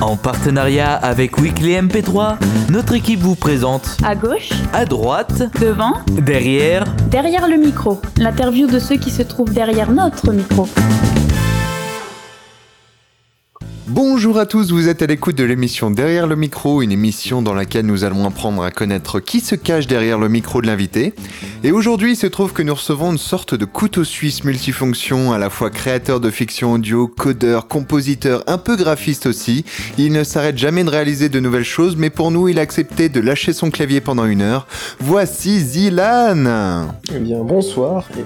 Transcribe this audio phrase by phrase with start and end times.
[0.00, 2.36] En partenariat avec Weekly MP3,
[2.70, 8.00] notre équipe vous présente À gauche, à droite, devant, derrière, derrière le micro.
[8.18, 10.68] L'interview de ceux qui se trouvent derrière notre micro.
[13.86, 17.52] Bonjour à tous, vous êtes à l'écoute de l'émission Derrière le micro, une émission dans
[17.52, 21.12] laquelle nous allons apprendre à connaître qui se cache derrière le micro de l'invité.
[21.62, 25.38] Et aujourd'hui, il se trouve que nous recevons une sorte de couteau suisse multifonction, à
[25.38, 29.66] la fois créateur de fiction audio, codeur, compositeur, un peu graphiste aussi.
[29.98, 33.10] Il ne s'arrête jamais de réaliser de nouvelles choses, mais pour nous, il a accepté
[33.10, 34.66] de lâcher son clavier pendant une heure.
[34.98, 38.08] Voici Zilan Eh bien, bonsoir.
[38.18, 38.24] Et,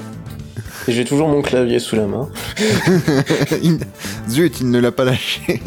[0.88, 2.28] et j'ai toujours mon clavier sous la main.
[3.62, 3.78] Il-
[4.28, 5.62] Zut, il ne l'a pas lâché.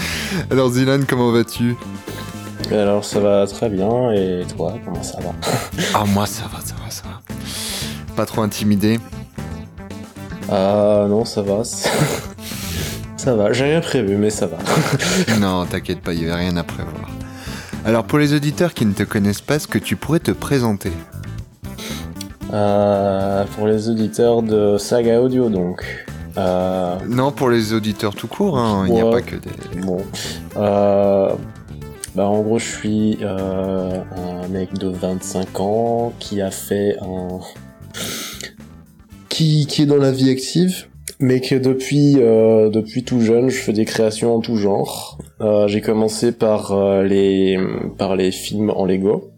[0.50, 1.76] Alors Zilan, comment vas-tu?
[2.70, 4.10] Alors, ça va très bien.
[4.12, 5.30] Et toi, comment ça va?
[5.94, 7.20] Ah moi ça va, ça va, ça va.
[8.16, 8.98] Pas trop intimidé?
[10.50, 11.62] Ah non, ça va.
[11.64, 11.88] c'est-
[13.16, 13.52] ça va.
[13.52, 14.56] J'ai rien prévu, mais ça va.
[15.40, 16.94] Non, t'inquiète pas, il y avait rien à prévoir.
[17.84, 20.90] Alors pour les auditeurs qui ne te connaissent pas, est-ce que tu pourrais te présenter?
[22.54, 25.84] Euh, pour les auditeurs de Saga Audio, donc.
[26.38, 29.80] Euh, Non, pour les auditeurs tout court, hein, il n'y a pas que des...
[29.80, 29.98] bon.
[30.56, 31.30] Euh,
[32.14, 37.40] bah, en gros, je suis euh, un mec de 25 ans qui a fait un.
[39.28, 40.86] qui, qui est dans la vie active,
[41.18, 45.18] mais que depuis, euh, depuis tout jeune, je fais des créations en tout genre.
[45.40, 47.58] Euh, J'ai commencé par, les,
[47.98, 49.33] par les films en Lego.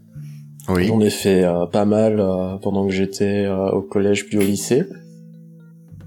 [0.68, 0.86] Oui.
[0.86, 4.42] J'en ai fait euh, pas mal euh, pendant que j'étais euh, au collège puis au
[4.42, 4.84] lycée.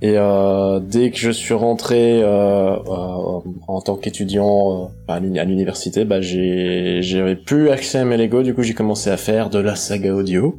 [0.02, 5.40] Et euh, dès que je suis rentré euh, euh, en tant qu'étudiant euh, à l'uni-
[5.40, 9.18] à l'université, bah j'ai j'avais plus accès à mes Lego, du coup j'ai commencé à
[9.18, 10.58] faire de la saga audio.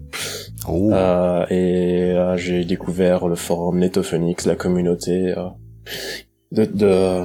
[0.69, 0.91] Oh.
[0.93, 5.47] Euh, et euh, j'ai découvert le forum Netophonix, la communauté euh,
[6.53, 7.23] de, de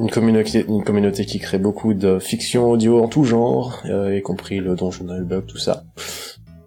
[0.00, 4.74] une communauté qui crée beaucoup de fiction audio en tout genre, euh, y compris le
[4.74, 5.84] Donjon Bug, tout ça.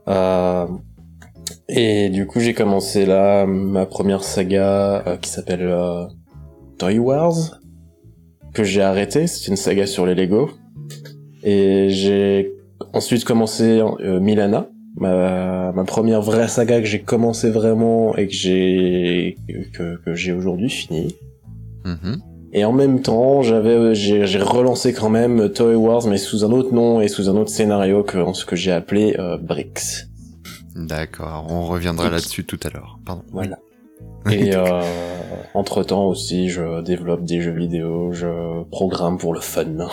[0.07, 0.67] Euh,
[1.69, 5.73] et du coup j'ai commencé là ma première saga euh, qui s'appelle
[6.77, 7.59] Toy Wars
[8.53, 10.51] que j'ai arrêté, c'est une saga sur les Lego.
[11.43, 12.53] Et j'ai
[12.93, 19.37] ensuite commencé Milana, ma, première vraie saga que j'ai commencé vraiment et que j'ai
[19.73, 21.15] que, j'ai aujourd'hui fini.
[21.83, 22.21] Mhm.
[22.55, 26.51] Et en même temps, j'avais j'ai j'ai relancé quand même Toy Wars mais sous un
[26.51, 30.05] autre nom et sous un autre scénario que ce que j'ai appelé euh, Bricks.
[30.75, 32.99] D'accord, on reviendra là-dessus tout à l'heure.
[33.05, 33.23] Pardon.
[33.31, 33.57] Voilà.
[34.29, 34.81] Et euh,
[35.55, 39.65] entre temps aussi, je développe des jeux vidéo, je programme pour le fun.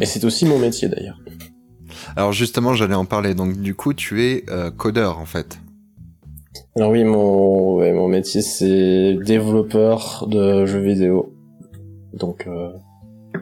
[0.00, 1.18] Et c'est aussi mon métier d'ailleurs.
[2.16, 3.34] Alors justement, j'allais en parler.
[3.34, 5.58] Donc du coup, tu es euh, codeur en fait.
[6.76, 11.34] Alors oui, mon, ouais, mon métier c'est développeur de jeux vidéo.
[12.12, 12.70] Donc euh,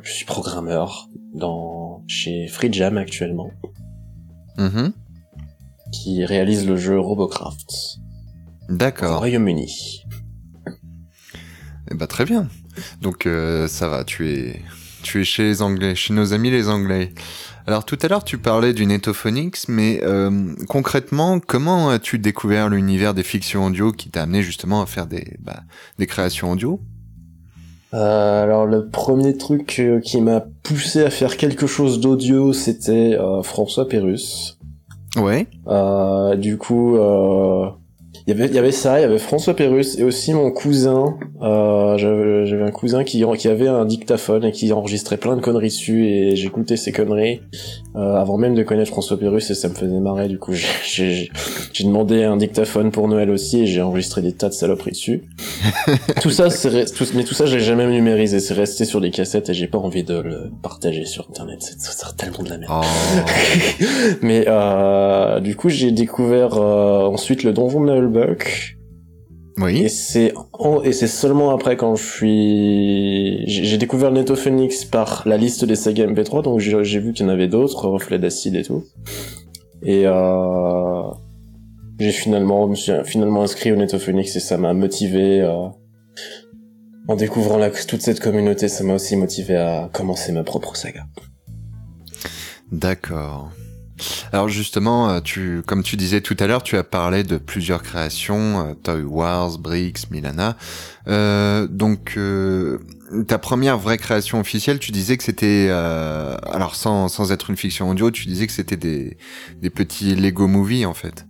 [0.03, 3.51] je suis programmeur dans chez FreeJam actuellement,
[4.59, 4.93] Mhm.
[5.93, 7.71] qui réalise le jeu Robocraft
[8.69, 9.19] au D'accord.
[9.19, 10.05] Royaume-Uni.
[11.91, 12.49] Eh ben, très bien.
[13.01, 14.63] Donc euh, ça va, tu es,
[15.03, 17.13] tu es chez les Anglais, chez nos amis les Anglais.
[17.69, 23.13] Alors tout à l'heure tu parlais du Netophonix, mais euh, concrètement, comment as-tu découvert l'univers
[23.13, 25.61] des fictions audio qui t'a amené justement à faire des, bah,
[25.99, 26.81] des créations audio?
[27.93, 33.43] Euh, alors le premier truc qui m'a poussé à faire quelque chose d'audio, c'était euh,
[33.43, 34.59] François Pérus.
[35.19, 35.47] Ouais.
[35.67, 37.69] Euh, du coup, euh,
[38.29, 40.51] il y avait il y avait ça, il y avait François Pérus et aussi mon
[40.51, 41.17] cousin.
[41.41, 45.69] Euh, j'avais un cousin qui qui avait un dictaphone et qui enregistrait plein de conneries
[45.69, 47.41] dessus et j'écoutais ces conneries
[47.97, 50.29] euh, avant même de connaître François Pérus et ça me faisait marrer.
[50.29, 51.31] Du coup, j'ai- j'ai
[51.73, 55.23] j'ai demandé un dictaphone pour Noël aussi et j'ai enregistré des tas de saloperies dessus.
[56.21, 58.41] tout ça, tout, mais tout ça, je l'ai jamais numérisé.
[58.41, 61.61] C'est resté sur des cassettes et j'ai pas envie de le partager sur Internet.
[61.63, 62.73] C'est tellement de la merde.
[62.85, 63.25] Oh.
[64.23, 67.87] Mais euh, du coup, j'ai découvert euh, ensuite le donjon de
[69.61, 69.91] Et oui.
[69.91, 70.33] c'est
[70.85, 75.75] et c'est seulement après quand je suis j'ai découvert le Netophoenix par la liste des
[75.75, 78.85] sagas MP3 donc j'ai vu qu'il y en avait d'autres reflets d'acide et tout
[79.83, 81.03] et euh,
[81.99, 85.67] j'ai finalement je me suis finalement inscrit au Netophoenix et ça m'a motivé euh,
[87.09, 91.05] en découvrant la, toute cette communauté ça m'a aussi motivé à commencer ma propre saga
[92.71, 93.51] D'accord.
[94.33, 97.83] Alors justement, euh, tu, comme tu disais tout à l'heure, tu as parlé de plusieurs
[97.83, 100.57] créations, euh, Toy Wars, Bricks, Milana.
[101.07, 102.79] Euh, donc, euh,
[103.27, 107.57] ta première vraie création officielle, tu disais que c'était, euh, alors sans, sans être une
[107.57, 109.17] fiction audio, tu disais que c'était des,
[109.61, 111.27] des petits Lego Movie en fait.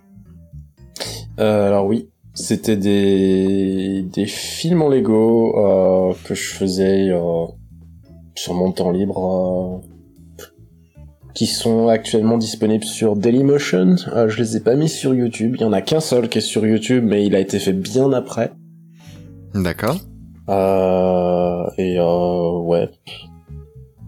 [1.38, 7.11] Euh, alors oui, c'était des, des films en Lego que je faisais.
[8.35, 9.88] Sur mon temps libre, euh,
[11.38, 13.94] qui sont actuellement disponibles sur Dailymotion.
[14.12, 15.55] Euh, je les ai pas mis sur YouTube.
[15.55, 17.73] Il y en a qu'un seul qui est sur YouTube, mais il a été fait
[17.73, 18.50] bien après.
[19.55, 20.00] D'accord.
[20.49, 22.88] Euh, et euh, ouais,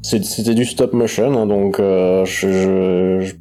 [0.02, 3.32] c'était du stop motion, hein, donc euh, je-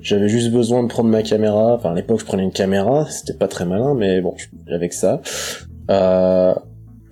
[0.00, 1.74] j'avais juste besoin de prendre ma caméra.
[1.74, 4.34] Enfin, à l'époque, je prenais une caméra, c'était pas très malin, mais bon,
[4.68, 5.20] j'avais que ça.
[5.90, 6.54] Euh,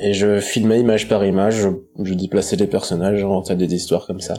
[0.00, 1.68] et je filmais image par image, je,
[2.04, 4.34] je déplaçais les personnages, j'inventais des histoires comme ça.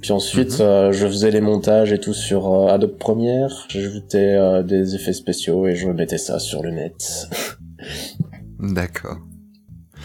[0.00, 0.60] Puis ensuite, Mhm.
[0.66, 5.12] euh, je faisais les montages et tout sur euh, Adobe Premiere, j'ajoutais euh, des effets
[5.12, 7.28] spéciaux et je mettais ça sur le net.
[8.60, 9.18] D'accord.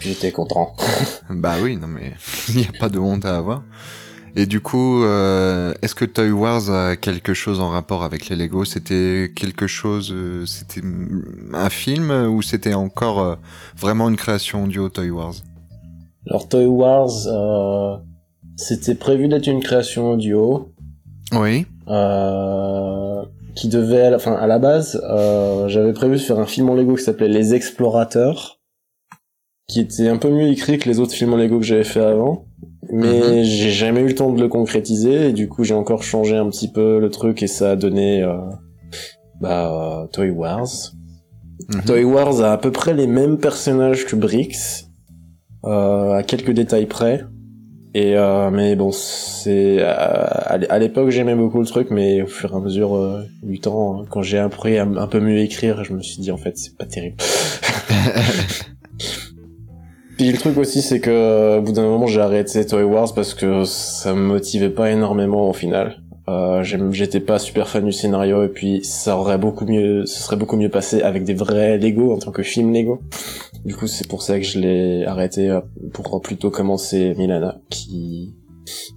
[0.00, 0.74] J'étais content.
[1.30, 2.12] Bah oui, non mais
[2.48, 3.62] il n'y a pas de honte à avoir.
[4.36, 8.36] Et du coup, euh, est-ce que Toy Wars a quelque chose en rapport avec les
[8.36, 8.64] Lego?
[8.64, 10.82] C'était quelque chose, euh, c'était
[11.54, 13.34] un film ou c'était encore euh,
[13.76, 15.34] vraiment une création audio Toy Wars?
[16.28, 17.96] Alors Toy Wars, euh,
[18.56, 20.72] c'était prévu d'être une création audio
[21.32, 21.66] Oui.
[21.88, 23.22] euh,
[23.56, 26.74] qui devait, à la, à la base, euh, j'avais prévu de faire un film en
[26.74, 28.60] Lego qui s'appelait Les Explorateurs,
[29.68, 32.04] qui était un peu mieux écrit que les autres films en Lego que j'avais fait
[32.04, 32.44] avant,
[32.92, 36.36] mais j'ai jamais eu le temps de le concrétiser et du coup j'ai encore changé
[36.36, 38.36] un petit peu le truc et ça a donné euh,
[39.40, 40.68] bah, euh, Toy Wars.
[41.74, 41.82] Mhm.
[41.84, 44.86] Toy Wars a à peu près les mêmes personnages que Bricks,
[45.64, 47.24] euh, à quelques détails près.
[47.94, 52.26] Et euh, mais bon, c'est à l'é- à l'époque j'aimais beaucoup le truc, mais au
[52.26, 55.94] fur et à mesure du temps, quand j'ai appris à un peu mieux écrire, je
[55.94, 57.16] me suis dit en fait c'est pas terrible.
[60.18, 63.34] Puis le truc aussi c'est que au bout d'un moment j'ai arrêté Toy Wars parce
[63.34, 66.02] que ça me motivait pas énormément au final.
[66.28, 70.36] Euh, j'étais pas super fan du scénario et puis ça aurait beaucoup mieux, ce serait
[70.36, 73.00] beaucoup mieux passé avec des vrais Lego en tant que film Lego.
[73.64, 75.60] Du coup, c'est pour ça que je l'ai arrêté euh,
[75.94, 78.34] pour plutôt commencer Milana, qui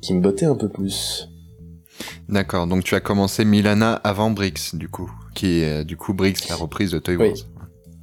[0.01, 1.29] qui me bottait un peu plus.
[2.27, 2.67] D'accord.
[2.67, 6.56] Donc tu as commencé Milana avant Brix, du coup, qui est du coup Brix la
[6.56, 7.45] reprise de Toy Oui.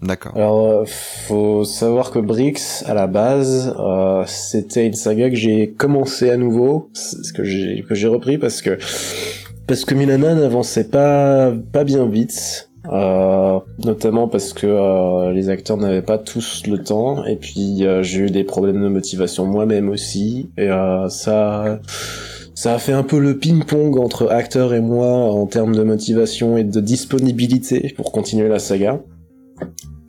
[0.02, 0.32] D'accord.
[0.36, 5.72] Alors, euh, faut savoir que Brix, à la base, euh, c'était une saga que j'ai
[5.72, 8.78] commencé à nouveau, ce que j'ai que j'ai repris parce que
[9.66, 12.68] parce que Milana n'avançait pas pas bien vite.
[12.90, 18.02] Euh, notamment parce que euh, les acteurs n'avaient pas tous le temps et puis euh,
[18.02, 21.80] j'ai eu des problèmes de motivation moi-même aussi et euh, ça
[22.54, 26.56] ça a fait un peu le ping-pong entre acteurs et moi en termes de motivation
[26.56, 29.00] et de disponibilité pour continuer la saga.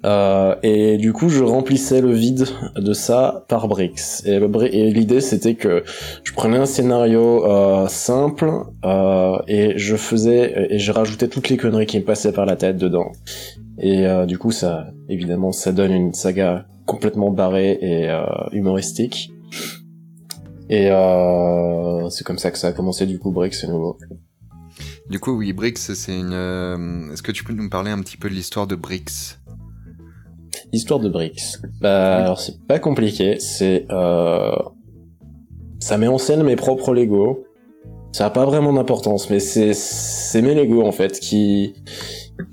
[0.06, 2.48] Euh, et du coup, je remplissais le vide
[2.78, 4.24] de ça par Bricks.
[4.26, 4.40] Et,
[4.92, 5.84] l'idée, c'était que
[6.24, 8.50] je prenais un scénario euh, simple
[8.86, 12.56] euh, et je faisais et je rajoutais toutes les conneries qui me passaient par la
[12.56, 13.12] tête dedans.
[13.80, 19.32] Et euh, du coup, ça, évidemment, ça donne une saga complètement barrée et euh, humoristique.
[20.70, 23.98] Et euh, c'est comme ça que ça a commencé du coup Bricks à nouveau.
[25.10, 27.10] Du coup, oui, Brix, c'est une.
[27.12, 29.39] Est-ce que tu peux nous parler un petit peu de l'histoire de Brix
[30.72, 31.58] Histoire de Bricks.
[31.82, 34.52] Bah, alors c'est pas compliqué, c'est euh...
[35.80, 37.46] ça met en scène mes propres Lego.
[38.12, 41.74] Ça a pas vraiment d'importance, mais c'est c'est mes Lego en fait qui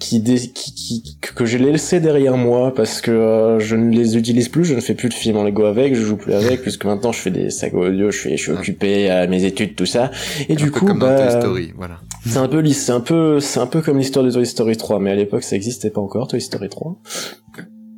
[0.01, 4.17] qui, dé- qui, qui- que j'ai laissé derrière moi parce que euh, je ne les
[4.19, 6.61] utilise plus, je ne fais plus de films en Lego avec, je joue plus avec
[6.61, 9.77] puisque maintenant je fais des sagas audio, je fais je suis occupé à mes études
[9.77, 10.11] tout ça
[10.49, 12.01] et Un du peu coup comme dans bah Toy Story, voilà.
[12.27, 14.99] c'est un peu c'est un peu, c'est un peu comme l'histoire de Toy Story 3,
[15.01, 16.97] mais à l'époque ça existait pas encore, Toy Story 3.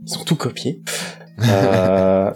[0.09, 0.81] Ils sont tout copiés.
[1.51, 2.33] Euh,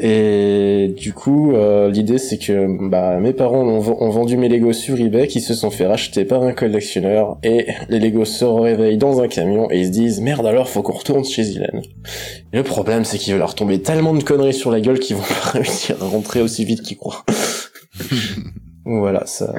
[0.00, 4.72] et du coup, euh, l'idée c'est que bah, mes parents ont, ont vendu mes Legos
[4.72, 8.98] sur eBay, qui se sont fait racheter par un collectionneur, et les Legos se réveillent
[8.98, 11.82] dans un camion et ils se disent merde alors faut qu'on retourne chez Zilan.
[12.52, 15.14] Et le problème c'est qu'il va leur tomber tellement de conneries sur la gueule qu'ils
[15.14, 17.24] vont pas réussir à rentrer aussi vite qu'ils croient.
[18.84, 19.54] voilà, ça.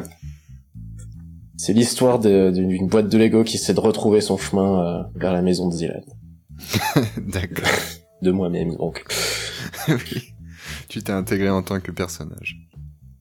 [1.55, 5.41] C'est l'histoire d'une boîte de Lego qui essaie de retrouver son chemin euh, vers la
[5.41, 6.01] maison de Zilan.
[7.17, 7.67] D'accord.
[8.21, 9.03] De moi-même, donc.
[9.87, 10.33] oui.
[10.87, 12.57] Tu t'es intégré en tant que personnage.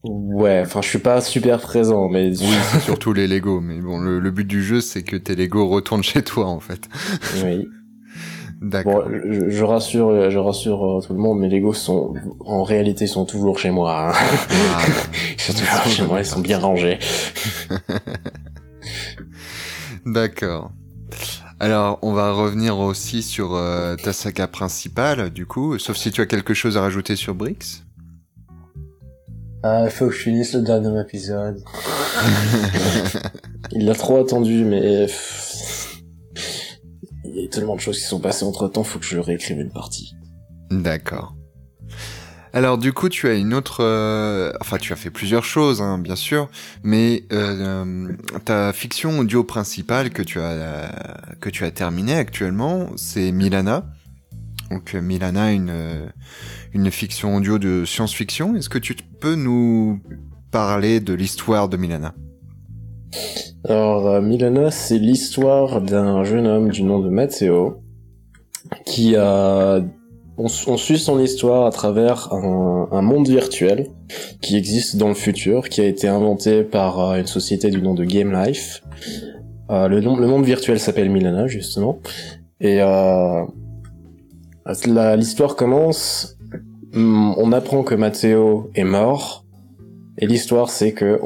[0.04, 2.28] Ouais, enfin, je suis pas super présent, mais...
[2.28, 5.34] Oui, c'est surtout les Lego, mais bon, le, le but du jeu, c'est que tes
[5.34, 6.88] Lego retournent chez toi, en fait.
[7.44, 7.66] oui.
[8.60, 9.04] D'accord.
[9.08, 13.06] Bon, je, je rassure, je rassure euh, tout le monde, mes Legos sont, en réalité,
[13.06, 14.10] sont toujours chez moi.
[14.10, 14.12] hein.
[14.74, 14.82] Ah,
[15.36, 16.98] Ils sont toujours chez moi, ils sont bien rangés.
[20.06, 20.70] D'accord.
[21.60, 26.20] Alors, on va revenir aussi sur euh, ta saga principale, du coup, sauf si tu
[26.20, 27.84] as quelque chose à rajouter sur Brix.
[29.62, 31.62] Ah, il faut que je finisse le dernier épisode.
[33.72, 35.06] Il l'a trop attendu, mais...
[37.24, 39.58] Il y a tellement de choses qui sont passées entre temps, faut que je réécrive
[39.58, 40.14] une partie.
[40.70, 41.34] D'accord.
[42.54, 45.98] Alors du coup, tu as une autre, euh, enfin tu as fait plusieurs choses, hein,
[45.98, 46.48] bien sûr,
[46.84, 48.12] mais euh,
[48.44, 53.86] ta fiction audio principale que tu as que tu as terminée actuellement, c'est Milana.
[54.70, 56.12] Donc Milana, une
[56.72, 58.54] une fiction audio de science-fiction.
[58.54, 60.00] Est-ce que tu peux nous
[60.52, 62.14] parler de l'histoire de Milana?
[63.68, 67.82] Alors Milana, c'est l'histoire d'un jeune homme du nom de Matteo
[68.86, 69.80] qui a
[70.36, 73.90] on, suit son histoire à travers un, monde virtuel
[74.40, 77.94] qui existe dans le futur, qui a été inventé par euh, une société du nom
[77.94, 78.82] de Game Life.
[79.70, 82.00] Euh, le, monde virtuel s'appelle Milana justement,
[82.60, 83.44] et euh,
[85.16, 86.36] l'histoire commence.
[86.92, 89.44] Hmm, on apprend que Matteo est mort,
[90.18, 91.20] et l'histoire c'est que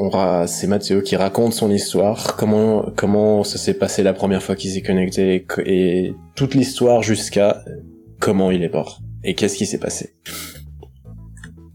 [0.47, 4.71] c'est Matteo qui raconte son histoire, comment comment ça s'est passé la première fois qu'il
[4.71, 7.63] s'est connecté, et toute l'histoire jusqu'à
[8.19, 10.15] comment il est mort et qu'est-ce qui s'est passé.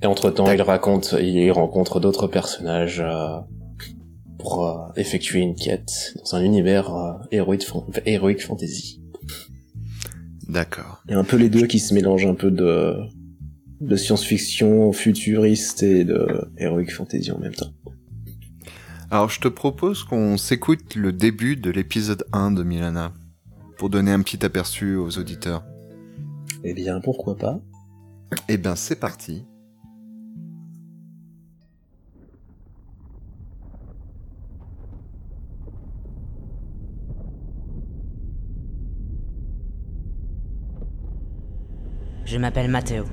[0.01, 3.39] Et entre temps, il raconte, il rencontre d'autres personnages euh,
[4.37, 9.01] pour euh, effectuer une quête dans un univers euh, héroïque, fantasy.
[10.49, 11.01] D'accord.
[11.07, 12.97] Il y a un peu les deux qui se mélangent un peu de
[13.83, 16.25] de science-fiction futuriste et de
[16.57, 17.73] heroic fantasy en même temps.
[19.11, 23.13] Alors je te propose qu'on s'écoute le début de l'épisode 1 de Milana
[23.77, 25.63] pour donner un petit aperçu aux auditeurs.
[26.65, 27.59] Eh bien, pourquoi pas
[28.47, 29.45] Eh bien, c'est parti.
[42.23, 43.03] Je m'appelle Matteo.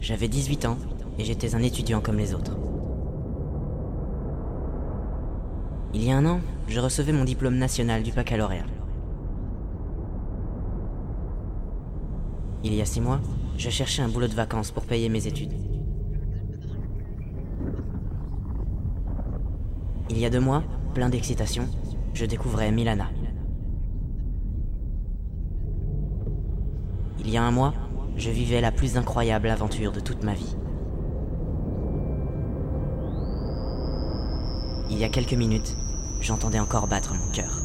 [0.00, 0.78] J'avais 18 ans
[1.18, 2.56] et j'étais un étudiant comme les autres.
[5.92, 8.77] Il y a un an, je recevais mon diplôme national du baccalauréat.
[12.64, 13.20] Il y a six mois,
[13.56, 15.52] je cherchais un boulot de vacances pour payer mes études.
[20.10, 21.66] Il y a deux mois, plein d'excitation,
[22.14, 23.08] je découvrais Milana.
[27.20, 27.74] Il y a un mois,
[28.16, 30.56] je vivais la plus incroyable aventure de toute ma vie.
[34.90, 35.76] Il y a quelques minutes,
[36.20, 37.57] j'entendais encore battre mon cœur.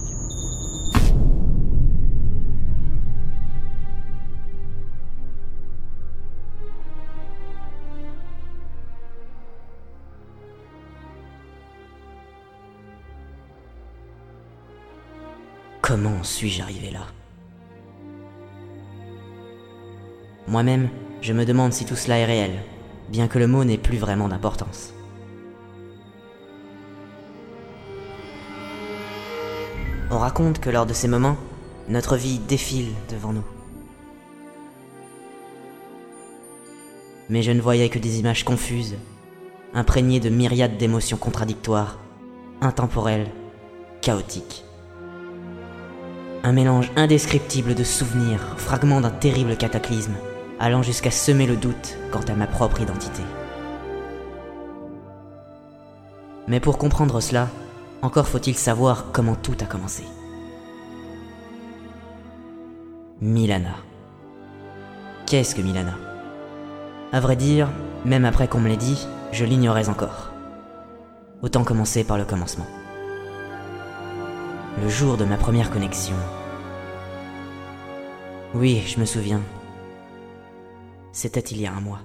[15.94, 17.06] Comment suis-je arrivé là
[20.48, 20.90] Moi-même,
[21.22, 22.64] je me demande si tout cela est réel,
[23.10, 24.92] bien que le mot n'ait plus vraiment d'importance.
[30.10, 31.38] On raconte que lors de ces moments,
[31.88, 33.46] notre vie défile devant nous.
[37.30, 38.96] Mais je ne voyais que des images confuses,
[39.76, 42.00] imprégnées de myriades d'émotions contradictoires,
[42.62, 43.30] intemporelles,
[44.02, 44.66] chaotiques.
[46.46, 50.16] Un mélange indescriptible de souvenirs, fragments d'un terrible cataclysme,
[50.60, 53.22] allant jusqu'à semer le doute quant à ma propre identité.
[56.50, 57.48] Mais pour comprendre cela,
[58.02, 60.04] encore faut-il savoir comment tout a commencé.
[63.22, 63.78] Milana.
[65.26, 65.96] Qu'est-ce que Milana?
[67.14, 67.70] À vrai dire,
[68.04, 70.34] même après qu'on me l'ait dit, je l'ignorais encore.
[71.42, 72.68] Autant commencer par le commencement
[74.82, 76.16] le jour de ma première connexion.
[78.54, 79.42] Oui, je me souviens.
[81.12, 82.02] C'était il y a un mois.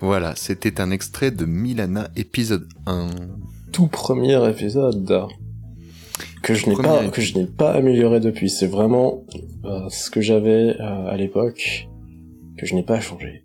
[0.00, 3.10] Voilà, c'était un extrait de Milana épisode 1.
[3.72, 5.28] Tout premier épisode
[6.42, 8.50] que je n'ai pas que je n'ai pas amélioré depuis.
[8.50, 9.24] C'est vraiment
[9.64, 11.88] euh, ce que j'avais euh, à l'époque
[12.58, 13.44] que je n'ai pas changé.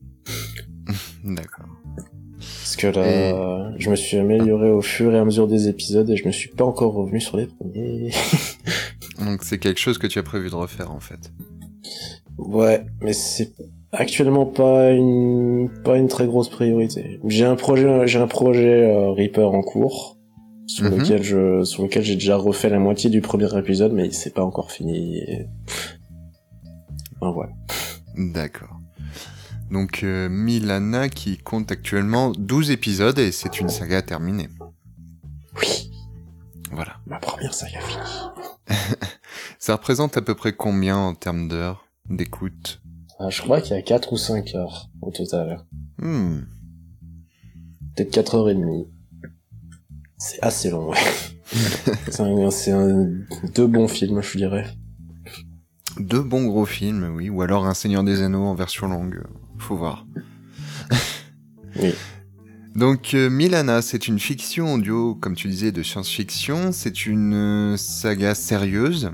[1.23, 1.67] D'accord
[2.77, 6.25] que là, je me suis amélioré au fur et à mesure des épisodes et je
[6.25, 8.11] me suis pas encore revenu sur les premiers.
[9.19, 11.31] Donc c'est quelque chose que tu as prévu de refaire en fait.
[12.37, 13.53] Ouais, mais c'est
[13.91, 17.19] actuellement pas une pas une très grosse priorité.
[17.25, 20.17] J'ai un projet j'ai un projet euh, Reaper en cours
[20.67, 20.99] sur mhm.
[20.99, 24.43] lequel je sur lequel j'ai déjà refait la moitié du premier épisode mais c'est pas
[24.43, 25.21] encore fini.
[27.19, 27.51] Enfin, voilà.
[28.15, 28.79] D'accord.
[29.71, 34.49] Donc euh, Milana qui compte actuellement 12 épisodes et c'est une saga terminée.
[35.59, 35.91] Oui.
[36.71, 36.97] Voilà.
[37.05, 38.77] Ma première saga finie.
[39.59, 42.81] Ça représente à peu près combien en termes d'heures d'écoute?
[43.19, 45.65] Ah, Je crois qu'il y a 4 ou 5 heures au total.
[45.97, 46.41] Hmm.
[47.95, 48.87] Peut-être 4 heures et demie.
[50.17, 50.97] C'est assez long, ouais.
[52.51, 53.07] c'est un,
[53.55, 54.65] deux bons films, je dirais.
[55.99, 57.29] Deux bons gros films, oui.
[57.29, 59.23] Ou alors Un Seigneur des Anneaux en version longue
[59.57, 60.05] faut voir.
[61.79, 61.93] Oui.
[62.77, 66.71] Donc euh, Milana, c'est une fiction audio, comme tu disais, de science-fiction.
[66.71, 69.09] C'est une euh, saga sérieuse.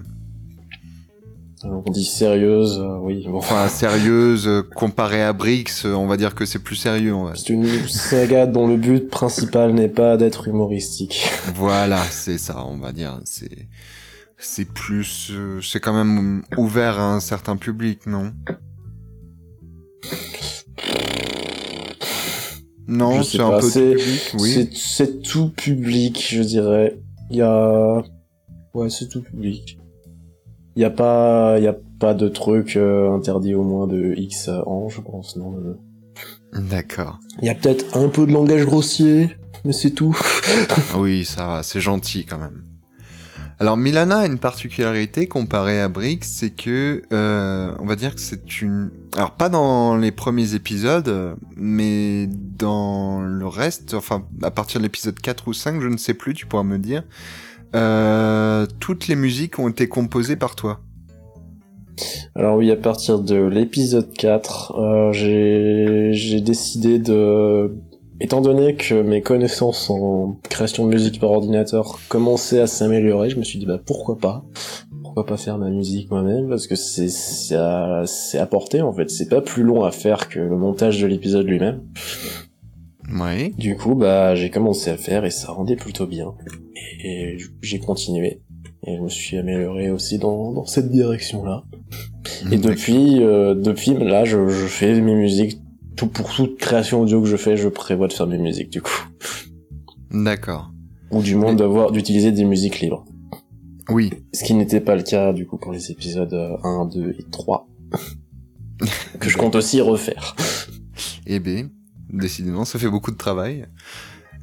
[1.63, 3.25] On dit sérieuse, euh, oui.
[3.25, 3.37] Bon.
[3.37, 7.13] Enfin, sérieuse, comparée à Brix, on va dire que c'est plus sérieux.
[7.13, 7.33] en.
[7.35, 11.25] C'est une saga dont le but principal n'est pas d'être humoristique.
[11.55, 13.21] Voilà, c'est ça, on va dire.
[13.23, 13.69] C'est
[14.37, 15.31] c'est plus,
[15.61, 18.33] c'est quand même ouvert à un certain public, non?
[22.87, 24.51] Non, c'est un peu c'est- public, oui.
[24.51, 26.97] C'est- C'est tout public, je dirais.
[27.31, 28.03] Il y a...
[28.73, 29.77] Ouais, c'est tout public.
[30.75, 34.13] Il y a pas, il y a pas de truc euh, interdit au moins de
[34.17, 35.55] X ans, je pense, non.
[35.57, 35.77] euh.
[36.59, 37.19] D'accord.
[37.41, 39.29] Il y a peut-être un peu de langage grossier,
[39.65, 40.17] mais c'est tout.
[40.97, 42.63] Oui, ça va, c'est gentil quand même.
[43.63, 48.19] Alors Milana a une particularité comparée à Brix, c'est que euh, on va dire que
[48.19, 48.91] c'est une.
[49.15, 55.17] Alors pas dans les premiers épisodes, mais dans le reste, enfin à partir de l'épisode
[55.17, 57.03] 4 ou 5, je ne sais plus, tu pourras me dire.
[57.73, 60.81] euh, toutes les musiques ont été composées par toi.
[62.35, 67.73] Alors oui, à partir de l'épisode 4, euh, j'ai décidé de...
[68.19, 73.37] Étant donné que mes connaissances en création de musique par ordinateur commençaient à s'améliorer, je
[73.37, 74.45] me suis dit bah pourquoi pas?
[75.01, 76.47] Pourquoi pas faire ma musique moi-même?
[76.47, 80.39] Parce que c'est c'est à, portée en fait, c'est pas plus long à faire que
[80.39, 81.81] le montage de l'épisode lui-même.
[83.11, 83.53] Oui.
[83.57, 86.33] Du coup, bah j'ai commencé à faire et ça rendait plutôt bien.
[87.03, 88.41] Et j'ai continué.
[88.85, 91.63] Et je me suis amélioré aussi dans, dans cette direction-là.
[92.51, 95.61] Et depuis, euh, depuis là, je, je fais mes musiques.
[95.95, 98.81] Tout, pour toute création audio que je fais, je prévois de faire mes musiques du
[98.81, 99.07] coup.
[100.11, 100.71] D'accord.
[101.11, 103.05] Ou du moins Mais- d'avoir d'utiliser des musiques libres.
[103.89, 104.11] Oui.
[104.33, 107.23] Ce qui n'était pas le cas du coup pour les épisodes euh, 1, 2 et
[107.31, 107.67] 3.
[109.19, 110.35] que je compte aussi refaire.
[111.27, 111.69] Eh bien,
[112.09, 113.65] décidément, ça fait beaucoup de travail.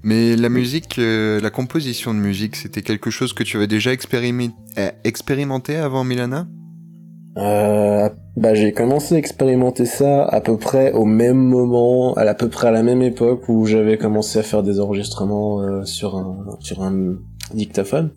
[0.03, 3.93] Mais la musique, euh, la composition de musique, c'était quelque chose que tu avais déjà
[3.93, 6.49] expérimi- euh, expérimenté avant Milana?
[7.37, 12.35] Euh, bah j'ai commencé à expérimenter ça à peu près au même moment, à, à
[12.35, 16.17] peu près à la même époque où j'avais commencé à faire des enregistrements euh, sur
[16.17, 17.17] un sur un
[17.55, 18.11] dictaphone.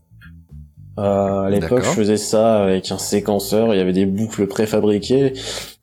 [1.00, 5.34] Euh, à l'époque, je faisais ça avec un séquenceur, il y avait des boucles préfabriquées.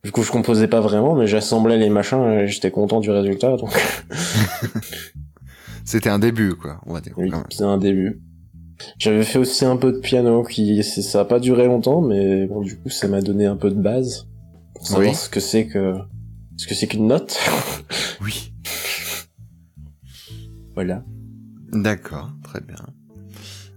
[0.04, 3.56] Du coup, je composais pas vraiment, mais j'assemblais les machins et j'étais content du résultat.
[3.56, 3.70] Donc,
[5.84, 7.14] C'était un début, quoi, on va dire.
[7.16, 8.20] oui, c'est un début.
[8.98, 12.60] J'avais fait aussi un peu de piano, qui ça a pas duré longtemps, mais bon,
[12.62, 14.26] du coup, ça m'a donné un peu de base
[14.74, 15.14] pour savoir Oui.
[15.14, 15.94] ce que c'est que
[16.56, 17.38] ce que c'est qu'une note.
[18.22, 18.52] Oui.
[20.74, 21.04] voilà.
[21.72, 22.76] D'accord, très bien.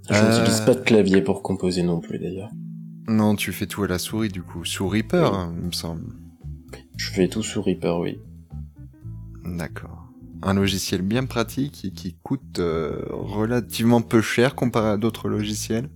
[0.10, 2.50] Je Euh, n'utilise pas de clavier pour composer non plus d'ailleurs.
[3.08, 4.66] Non, tu fais tout à la souris, du coup.
[4.66, 5.38] Sous Reaper, Oui.
[5.38, 6.14] hein, il me semble.
[6.98, 8.18] Je fais tout sous Reaper, oui.
[9.46, 10.03] D'accord.
[10.46, 15.88] Un logiciel bien pratique et qui coûte euh, relativement peu cher comparé à d'autres logiciels.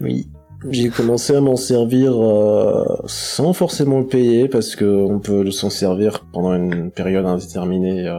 [0.00, 0.28] Oui.
[0.68, 5.70] J'ai commencé à m'en servir euh, sans forcément le payer parce que on peut s'en
[5.70, 8.12] servir pendant une période indéterminée.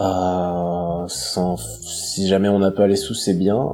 [0.00, 3.68] Euh, si jamais on n'a pas les sous, c'est bien.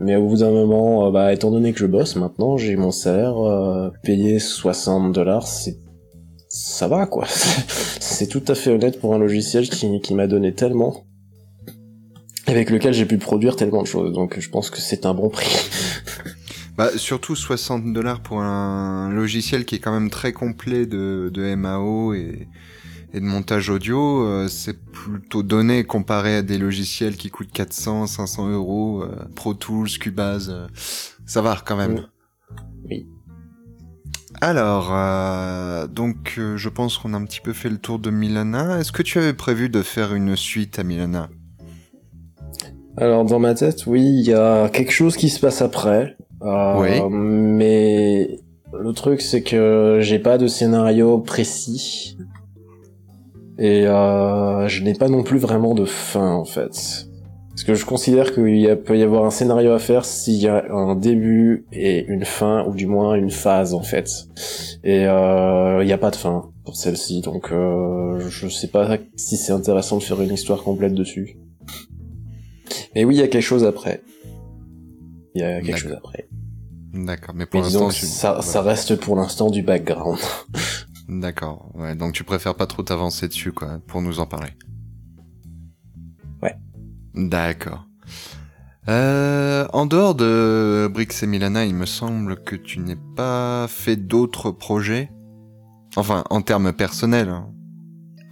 [0.00, 3.92] Mais au bout d'un moment, bah, étant donné que je bosse maintenant, j'ai mon salaire,
[4.02, 5.76] payer 60 dollars, c'est
[6.82, 7.26] ça va quoi.
[8.00, 11.06] c'est tout à fait honnête pour un logiciel qui, qui m'a donné tellement,
[12.48, 14.12] avec lequel j'ai pu produire tellement de choses.
[14.12, 15.48] Donc je pense que c'est un bon prix.
[16.78, 21.54] Bah, surtout 60 dollars pour un logiciel qui est quand même très complet de, de
[21.54, 22.48] MAO et,
[23.12, 28.06] et de montage audio, euh, c'est plutôt donné comparé à des logiciels qui coûtent 400,
[28.06, 30.66] 500 euros, euh, Pro Tools, Cubase, euh,
[31.26, 32.06] ça va quand même.
[32.88, 33.06] Oui.
[34.42, 38.10] Alors, euh, donc euh, je pense qu'on a un petit peu fait le tour de
[38.10, 38.80] Milana.
[38.80, 41.28] Est-ce que tu avais prévu de faire une suite à Milana?
[42.96, 46.16] Alors dans ma tête, oui, il y a quelque chose qui se passe après.
[46.42, 47.00] Euh, Oui.
[47.08, 48.40] Mais
[48.76, 52.18] le truc c'est que j'ai pas de scénario précis
[53.60, 57.06] et euh, je n'ai pas non plus vraiment de fin en fait.
[57.64, 60.64] Parce que je considère qu'il peut y avoir un scénario à faire s'il y a
[60.74, 64.08] un début et une fin, ou du moins une phase en fait.
[64.82, 68.98] Et euh, il n'y a pas de fin pour celle-ci, donc euh, je sais pas
[69.14, 71.36] si c'est intéressant de faire une histoire complète dessus.
[72.96, 74.02] Mais oui, il y a quelque chose après.
[75.36, 76.26] Il y a quelque chose après.
[76.92, 80.18] D'accord, mais pour l'instant, tu- ça, ça reste pour l'instant du background.
[81.08, 81.70] D'accord.
[81.74, 84.50] Ouais, donc tu préfères pas trop t'avancer dessus, quoi, pour nous en parler.
[87.14, 87.84] D'accord.
[88.88, 93.96] Euh, en dehors de Brix et Milana, il me semble que tu n'aies pas fait
[93.96, 95.10] d'autres projets?
[95.96, 97.28] Enfin, en termes personnels.
[97.28, 97.46] hein.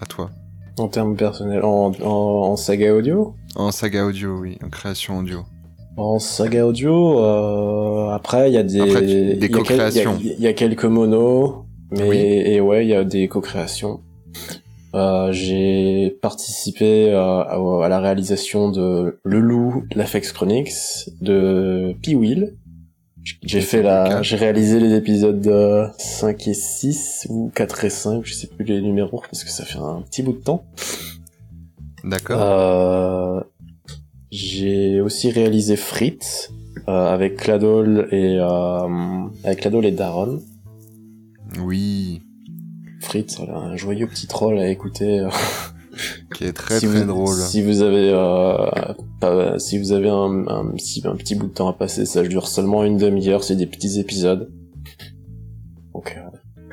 [0.01, 0.31] à toi
[0.79, 2.05] En termes personnels, en, en,
[2.51, 3.35] en saga audio?
[3.55, 5.45] En saga audio, oui, en création audio.
[5.97, 10.16] En saga audio, euh, après il y a des, Après, tu- des co-créations.
[10.21, 12.16] Il y, a- il y a quelques monos, mais Oui.
[12.16, 14.01] et ouais, il y a des co-créations.
[14.94, 22.57] Euh, j'ai participé euh, à, à la réalisation de Le Loup, l'Afex Chronix, de P-Wheel.
[23.42, 28.22] J'ai fait la, j'ai réalisé les épisodes euh, 5 et 6, ou 4 et 5,
[28.24, 30.64] je sais plus les numéros, parce que ça fait un petit bout de temps.
[32.03, 32.40] D'accord.
[32.40, 33.40] Euh,
[34.33, 36.50] j'ai aussi réalisé Fritz
[36.88, 40.40] euh, avec Cladol et euh, avec Cladol et Daron.
[41.61, 42.22] Oui,
[43.11, 45.18] Fritz, voilà, un joyeux petit troll à écouter.
[45.18, 45.29] euh,
[46.37, 47.35] qui est très si très vous, drôle.
[47.35, 48.70] Si vous avez euh,
[49.20, 52.23] pas- si vous avez un, un petit un petit bout de temps à passer, ça
[52.23, 54.53] dure seulement une demi-heure, c'est des petits épisodes.
[55.92, 56.20] Donc euh,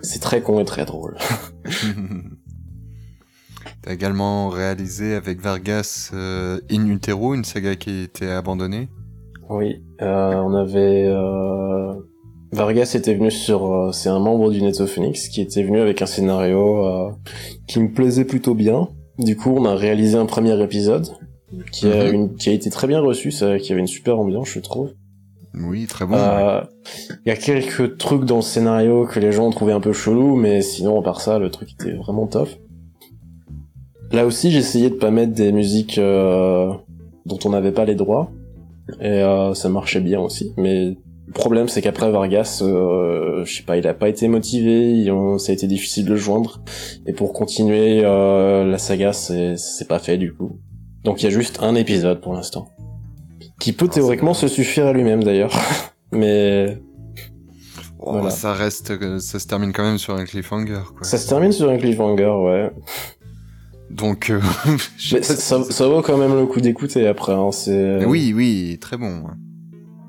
[0.04, 1.18] c'est très con et très drôle.
[3.82, 8.90] T'as également réalisé avec Vargas euh, In Utero, une saga qui été abandonnée?
[9.50, 11.94] Oui, euh, on avait euh,
[12.52, 16.06] Vargas était venu sur, euh, c'est un membre du Netophonix qui était venu avec un
[16.06, 17.10] scénario euh,
[17.68, 18.88] qui me plaisait plutôt bien.
[19.20, 21.08] Du coup, on a réalisé un premier épisode
[21.72, 22.14] qui a Mhm.
[22.14, 24.92] une, qui a été très bien reçu, ça, qui avait une super ambiance, je trouve.
[25.54, 26.16] Oui, très bon.
[26.16, 26.62] Euh,
[27.26, 29.92] Il y a quelques trucs dans le scénario que les gens ont trouvé un peu
[29.92, 32.48] chelou, mais sinon, à part ça, le truc était vraiment top.
[34.12, 36.72] Là aussi, j'ai essayé de pas mettre des musiques euh,
[37.26, 38.32] dont on n'avait pas les droits,
[39.02, 40.54] et euh, ça marchait bien aussi.
[40.58, 40.96] Mais
[41.28, 45.38] le problème, c'est qu'après Vargas, euh, je sais pas, il a pas été motivé, ont-
[45.38, 46.62] ça a été difficile de le joindre,
[47.06, 50.58] et pour continuer euh, la saga, c'est pas fait du coup.
[51.04, 52.70] Donc il y a juste un épisode pour l'instant,
[53.60, 55.54] qui peut Ah, théoriquement se suffire à lui-même d'ailleurs,
[56.12, 56.82] mais
[58.00, 58.30] Oh, voilà.
[58.30, 61.04] Ça reste, euh, ça se termine quand même sur un cliffhanger, quoi.
[61.06, 62.72] Ça se termine sur un cliffhanger, ouais.
[63.90, 64.40] Donc, euh,
[65.12, 67.34] Mais ça, ça, ça vaut quand même le coup d'écouter après.
[67.34, 67.52] Hein.
[67.52, 69.24] C'est Oui, oui, très bon.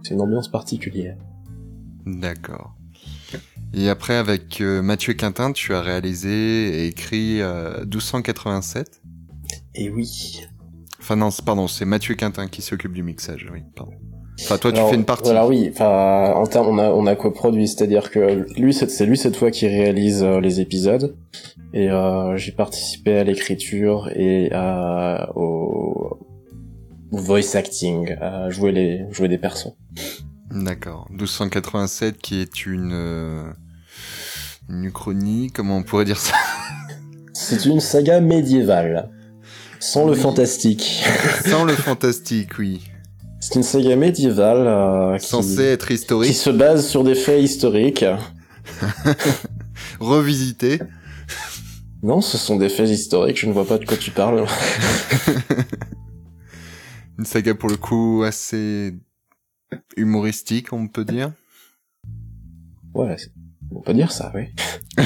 [0.08, 1.16] C'est une ambiance particulière.
[2.06, 2.74] D'accord.
[3.74, 9.02] Et après, avec euh, Mathieu Quintin, tu as réalisé et écrit euh, 1287.
[9.74, 10.40] Et oui.
[10.98, 13.92] Enfin non, pardon, c'est Mathieu Quintin qui s'occupe du mixage, oui, pardon.
[14.40, 15.24] Enfin, toi, tu Alors, fais une partie.
[15.24, 15.68] Voilà, oui.
[15.72, 19.50] Enfin, en termes, on a on a coproduit, c'est-à-dire que lui, c'est lui cette fois
[19.50, 21.16] qui réalise euh, les épisodes,
[21.74, 26.18] et euh, j'ai participé à l'écriture et à, au
[27.10, 29.74] voice acting, à jouer les jouer des persos.
[30.50, 31.06] D'accord.
[31.10, 32.90] 1287 qui est une...
[32.92, 33.50] euh,
[34.68, 36.34] une uchronie, comment on pourrait dire ça?
[37.32, 39.10] C'est une saga médiévale,
[39.80, 41.04] sans le fantastique.
[41.46, 42.84] Sans le fantastique, oui.
[43.40, 45.26] C'est une saga médiévale euh, qui...
[45.26, 48.04] Censé être qui historique, se base sur des faits historiques.
[50.00, 50.80] revisité.
[52.02, 54.44] Non, ce sont des faits historiques, je ne vois pas de quoi tu parles.
[57.18, 58.94] Une saga pour le coup assez
[59.96, 61.32] humoristique, on peut dire.
[62.94, 63.16] Ouais,
[63.74, 64.44] on peut dire ça, oui.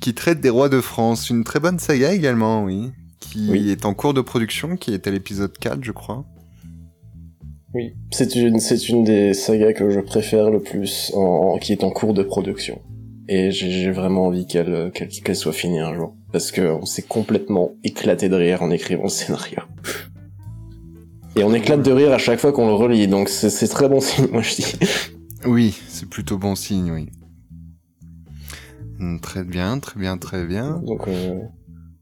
[0.00, 1.30] qui traite des rois de France.
[1.30, 2.92] Une très bonne saga également, oui.
[3.20, 3.70] Qui Oui.
[3.70, 6.24] est en cours de production, qui est à l'épisode 4, je crois.
[7.74, 11.82] Oui, c'est une, c'est une des sagas que je préfère le plus, en, qui est
[11.82, 12.80] en cours de production.
[13.26, 16.14] Et j'ai vraiment envie qu'elle qu'elle qu'elle soit finie un jour.
[16.30, 19.60] Parce que on s'est complètement éclaté de rire en écrivant le scénario.
[21.36, 24.00] Et on éclate de rire à chaque fois qu'on le relit, donc c'est très bon
[24.00, 24.76] signe, moi je dis.
[25.46, 27.08] Oui, c'est plutôt bon signe, oui.
[28.98, 30.80] Hmm, Très bien, très bien, très bien.
[30.86, 31.40] Donc euh,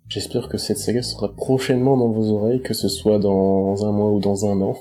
[0.09, 4.12] j'espère que cette saga sera prochainement dans vos oreilles, que ce soit dans un mois
[4.12, 4.77] ou dans un an.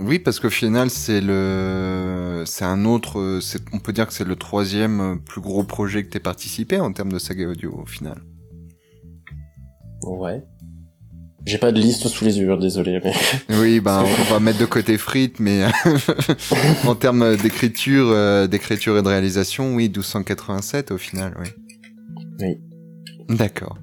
[0.00, 3.40] Oui, parce qu'au final, c'est le, c'est un autre,
[3.72, 7.10] on peut dire que c'est le troisième plus gros projet que t'aies participé en termes
[7.12, 8.22] de saga audio, au final.
[10.04, 10.44] Ouais.
[11.48, 13.12] J'ai pas de liste sous les yeux, désolé, mais...
[13.58, 15.64] Oui, ben, on va mettre de côté frites, mais
[16.86, 21.48] en termes d'écriture, euh, d'écriture et de réalisation, oui, 1287 au final, oui.
[22.40, 22.58] Oui.
[23.34, 23.78] D'accord.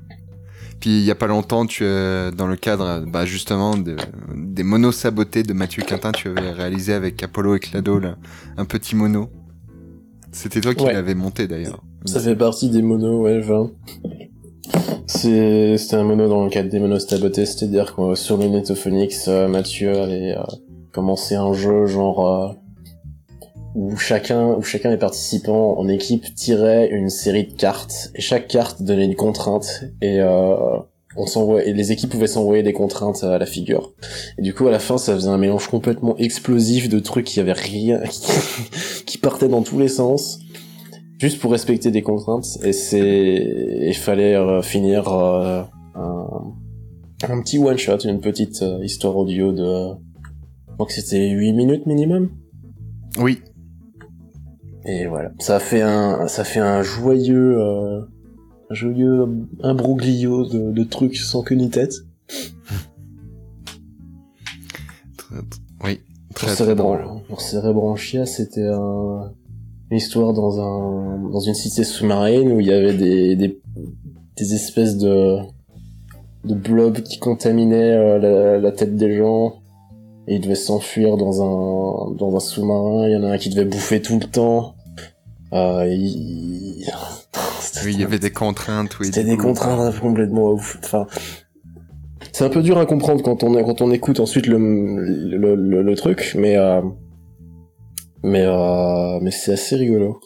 [0.80, 3.96] Puis il y a pas longtemps, tu euh, dans le cadre, bah, justement, de,
[4.36, 8.16] des monos sabotés de Mathieu Quintin, tu avais réalisé avec Apollo et Clado là,
[8.58, 9.32] un petit mono.
[10.32, 10.94] C'était toi qui Ouais.
[10.94, 11.82] l'avais monté d'ailleurs.
[12.06, 13.72] Ça fait partie des monos, ouais, 20.
[15.08, 19.48] C'était un mono dans le cadre des monos sabotés, c'est-à-dire que sur le Netophonix, euh,
[19.48, 20.44] Mathieu avait euh,
[20.92, 22.54] commencé un jeu genre euh,
[23.76, 28.48] où chacun, où chacun des participants en équipe tirait une série de cartes et chaque
[28.48, 30.22] carte donnait une contrainte et
[31.18, 33.92] on les équipes pouvaient s'envoyer des contraintes à la figure.
[34.38, 37.42] Et du coup à la fin ça faisait un mélange complètement explosif de trucs qui
[37.42, 38.02] avaient rien
[39.06, 40.40] qui partaient dans tous les sens.
[41.20, 42.46] Juste pour respecter des contraintes.
[42.64, 45.64] Et c'est, il fallait euh, finir euh,
[45.96, 46.28] un,
[47.28, 49.96] un petit one shot, une petite euh, histoire audio de,
[50.70, 52.30] je crois que c'était 8 minutes minimum.
[53.20, 53.42] Oui.
[54.86, 58.02] Et voilà, ça fait un, ça fait un joyeux, euh,
[58.70, 59.26] un joyeux
[59.64, 61.94] imbroglio de, de trucs sans queue ni tête.
[65.18, 65.36] Très-
[65.84, 66.00] oui.
[66.30, 66.98] Pour Très, très drôle.
[66.98, 69.32] Cérébran, pour Cérébranchia, c'était un,
[69.92, 73.60] une histoire dans un, dans une cité sous-marine où il y avait des, des,
[74.38, 75.38] des espèces de,
[76.44, 79.62] de blobs qui contaminaient euh, la, la tête des gens.
[80.28, 83.08] Et ils devaient s'enfuir dans un, dans un sous-marin.
[83.08, 84.74] Il y en a un qui devait bouffer tout le temps.
[85.54, 86.84] Euh, il...
[87.84, 88.98] Oui, il y avait des contraintes.
[89.00, 90.80] Oui, C'était des contraintes complètement ouf.
[90.84, 91.06] Enfin,
[92.32, 95.82] c'est un peu dur à comprendre quand on quand on écoute ensuite le le, le,
[95.84, 96.82] le truc, mais euh,
[98.26, 100.20] mais euh, mais c'est assez rigolo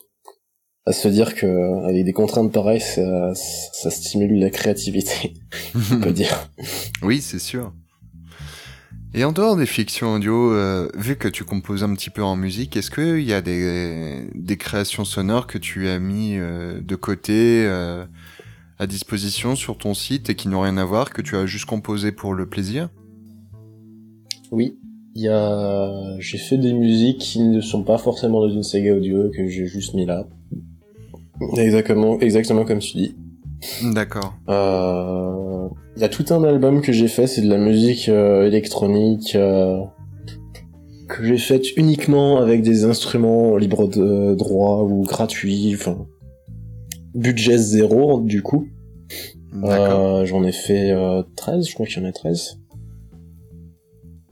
[0.85, 5.33] à se dire que avec des contraintes pareilles, ça, ça stimule la créativité,
[5.91, 6.49] on peut dire.
[7.03, 7.71] Oui, c'est sûr.
[9.13, 12.35] Et en dehors des fictions audio, euh, vu que tu composes un petit peu en
[12.35, 16.95] musique, est-ce qu'il y a des, des créations sonores que tu as mis euh, de
[16.95, 18.05] côté euh,
[18.77, 21.65] à disposition sur ton site et qui n'ont rien à voir, que tu as juste
[21.65, 22.89] composé pour le plaisir?
[24.51, 24.77] Oui,
[25.19, 28.95] il y a j'ai fait des musiques qui ne sont pas forcément dans une saga
[28.95, 30.25] audio que j'ai juste mis là.
[31.57, 33.15] Exactement, exactement comme tu dis.
[33.93, 34.33] D'accord.
[34.47, 38.47] Euh, Il y a tout un album que j'ai fait, c'est de la musique euh,
[38.47, 39.81] électronique euh,
[41.09, 45.97] que j'ai faite uniquement avec des instruments libres de droit ou gratuits, enfin
[47.13, 48.67] budget zéro du coup.
[49.65, 52.58] Euh, J'en ai fait euh, 13, je crois qu'il y en a 13.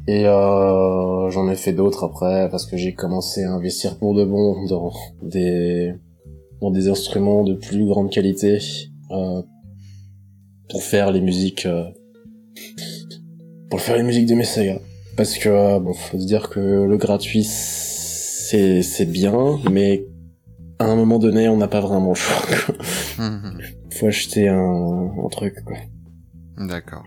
[0.08, 4.24] Et euh, j'en ai fait d'autres après parce que j'ai commencé à investir pour de
[4.24, 5.94] bon dans des
[6.62, 8.60] dans des instruments de plus grande qualité
[9.12, 9.42] euh,
[10.70, 11.84] pour faire les musiques euh,
[13.70, 14.80] pour faire les musiques de mes sagas.
[15.18, 20.06] Parce que euh, bon, faut se dire que le gratuit c'est c'est bien, mais
[20.80, 22.46] à un moment donné, on n'a pas vraiment le choix.
[22.48, 22.76] quoi.
[23.26, 23.60] Mhm.
[23.92, 25.76] Faut acheter un, un truc quoi.
[26.58, 27.04] D'accord.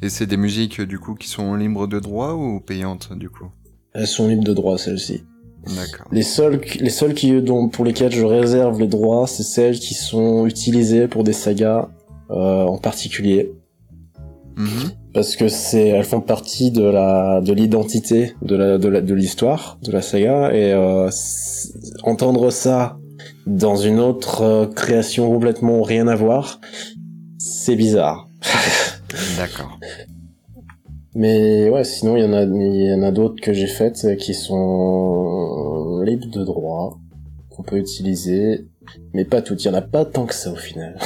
[0.00, 3.46] Et c'est des musiques du coup qui sont libres de droit ou payantes du coup?
[3.94, 5.24] Elles sont libres de droit celles-ci.
[5.66, 6.06] D'accord.
[6.10, 9.94] Les seules, les seules qui, dont, pour lesquelles je réserve les droits, c'est celles qui
[9.94, 11.88] sont utilisées pour des sagas
[12.30, 13.52] euh, en particulier,
[14.56, 14.90] Mhm.
[15.14, 19.14] parce que c'est, elles font partie de la, de l'identité de la, de la, de
[19.14, 21.08] l'histoire de la saga, et euh,
[22.02, 22.98] entendre ça
[23.46, 26.60] dans une autre euh, création complètement rien à voir,
[27.38, 28.28] c'est bizarre.
[29.36, 29.78] D'accord.
[31.14, 34.04] Mais ouais, sinon il y en a, il y en a d'autres que j'ai faites
[34.04, 36.98] euh, qui sont libres de droit,
[37.50, 38.66] qu'on peut utiliser,
[39.12, 39.62] mais pas toutes.
[39.64, 40.98] Il y en a pas tant que ça au final.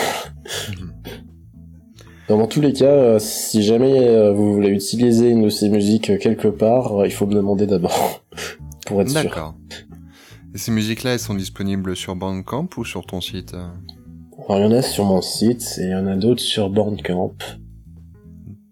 [2.29, 5.69] Donc, Dans tous les cas, euh, si jamais euh, vous voulez utiliser une de ces
[5.69, 8.25] musiques quelque part, il faut me demander d'abord
[8.87, 9.23] pour être sûr.
[9.25, 9.55] D'accord.
[10.55, 14.65] Et ces musiques-là, elles sont disponibles sur Bandcamp ou sur ton site Alors il y
[14.65, 17.35] en a sur mon site et il y en a d'autres sur Bandcamp.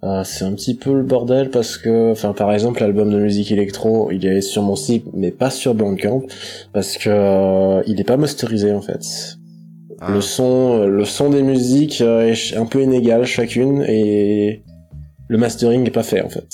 [0.04, 3.50] Euh, c'est un petit peu le bordel parce que, enfin par exemple l'album de musique
[3.50, 6.22] électro, il est sur mon site mais pas sur Bandcamp
[6.74, 9.00] parce que euh, il est pas masterisé en fait.
[10.00, 14.62] Ah, Le son, euh, le son des musiques est un peu inégal chacune et
[15.28, 16.48] le mastering est pas fait en fait.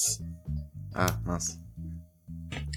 [0.94, 1.56] ah, mince.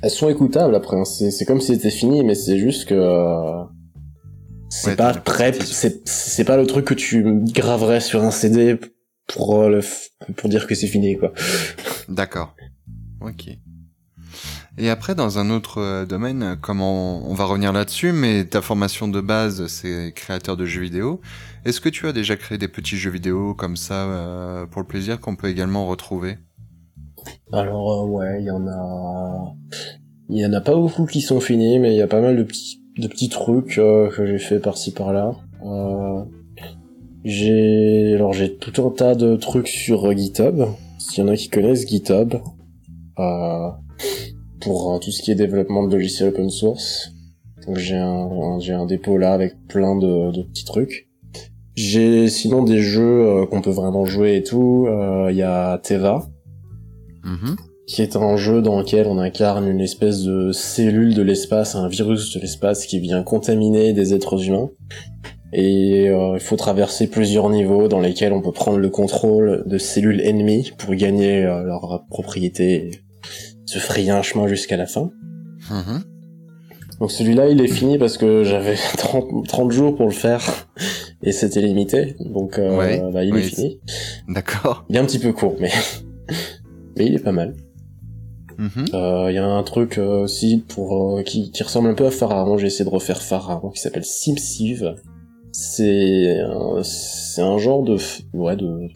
[0.01, 1.05] Elles sont écoutables après, hein.
[1.05, 3.63] c'est comme si c'était fini mais c'est juste que euh,
[4.69, 5.53] c'est Ouais, pas très,
[6.05, 8.79] c'est pas le truc que tu graverais sur un CD
[9.33, 11.33] pour euh, le f- pour dire que c'est fini quoi.
[12.07, 12.55] D'accord.
[13.21, 13.49] Ok.
[14.79, 19.07] Et après, dans un autre euh, domaine, comment on va revenir là-dessus, mais ta formation
[19.07, 21.21] de base, c'est créateur de jeux vidéo.
[21.63, 24.87] Est-ce que tu as déjà créé des petits jeux vidéo comme ça euh, pour le
[24.87, 26.37] plaisir qu'on peut également retrouver?
[27.51, 29.53] Alors euh, ouais, il y en a,
[30.29, 32.35] il y en a pas beaucoup qui sont finis, mais il y a pas mal
[32.35, 35.31] de petits de petits trucs euh, que j'ai fait par-ci par-là.
[37.23, 40.61] J'ai alors j'ai tout un tas de trucs sur euh, GitHub.
[40.99, 42.33] S'il y en a qui connaissent GitHub,
[43.19, 43.69] euh,
[44.61, 47.11] pour euh, tout ce qui est développement de logiciels open source.
[47.65, 51.07] Donc j'ai un, un- j'ai un dépôt là avec plein de, de petits trucs.
[51.75, 54.85] J'ai sinon des jeux euh, qu'on peut vraiment jouer et tout.
[54.87, 56.27] Euh, Il y a Teva
[57.25, 57.55] Mhm.
[57.87, 61.87] qui est un jeu dans lequel on incarne une espèce de cellule de l'espace, un
[61.87, 64.69] virus de l'espace qui vient contaminer des êtres humains.
[65.53, 69.77] Et euh, il faut traverser plusieurs niveaux dans lesquels on peut prendre le contrôle de
[69.77, 72.91] cellules ennemies pour gagner euh, leur propriété et
[73.65, 75.11] se frayer un chemin jusqu'à la fin.
[75.69, 76.03] Mhm.
[76.99, 80.67] Donc celui-là, il est fini parce que j'avais 30, 30 jours pour le faire
[81.23, 82.15] et c'était limité.
[82.19, 83.79] Donc euh, Ouais, bah, il oui, est fini.
[84.27, 84.85] D'accord.
[84.89, 85.71] Il est un petit peu court, mais
[86.97, 87.55] mais il est pas mal.
[88.57, 88.85] Mhm.
[88.93, 92.05] Euh, Il y a un truc euh, aussi pour euh, qui, qui ressemble un peu
[92.05, 92.57] à Pharaon.
[92.57, 94.95] J'ai essayé de refaire Pharaon qui s'appelle SimSieve.
[95.55, 97.97] C'est un, c'est un genre de
[98.33, 98.87] ouais de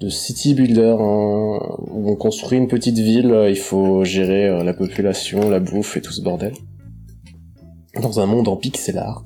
[0.00, 1.58] de city builder hein,
[1.90, 3.32] où on construit une petite ville.
[3.32, 6.52] euh, Il faut gérer euh, la population, la bouffe et tout ce bordel
[8.00, 9.24] dans un monde en pixel art.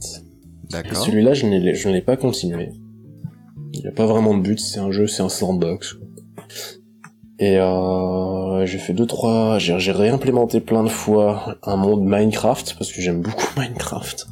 [0.70, 0.96] D'accord.
[1.04, 1.58] celui-là, je ne
[1.92, 2.70] l'ai- pas continué.
[3.74, 5.96] Il n'y a pas vraiment de but, c'est un jeu, c'est un sandbox.
[7.38, 12.76] Et euh, j'ai fait deux trois, j'ai j'ai réimplémenté plein de fois un monde Minecraft
[12.78, 14.26] parce que j'aime beaucoup Minecraft.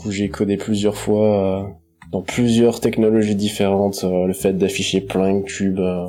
[0.00, 1.68] Coup, j'ai codé plusieurs fois euh,
[2.10, 6.06] dans plusieurs technologies différentes euh, le fait d'afficher plein de cubes euh,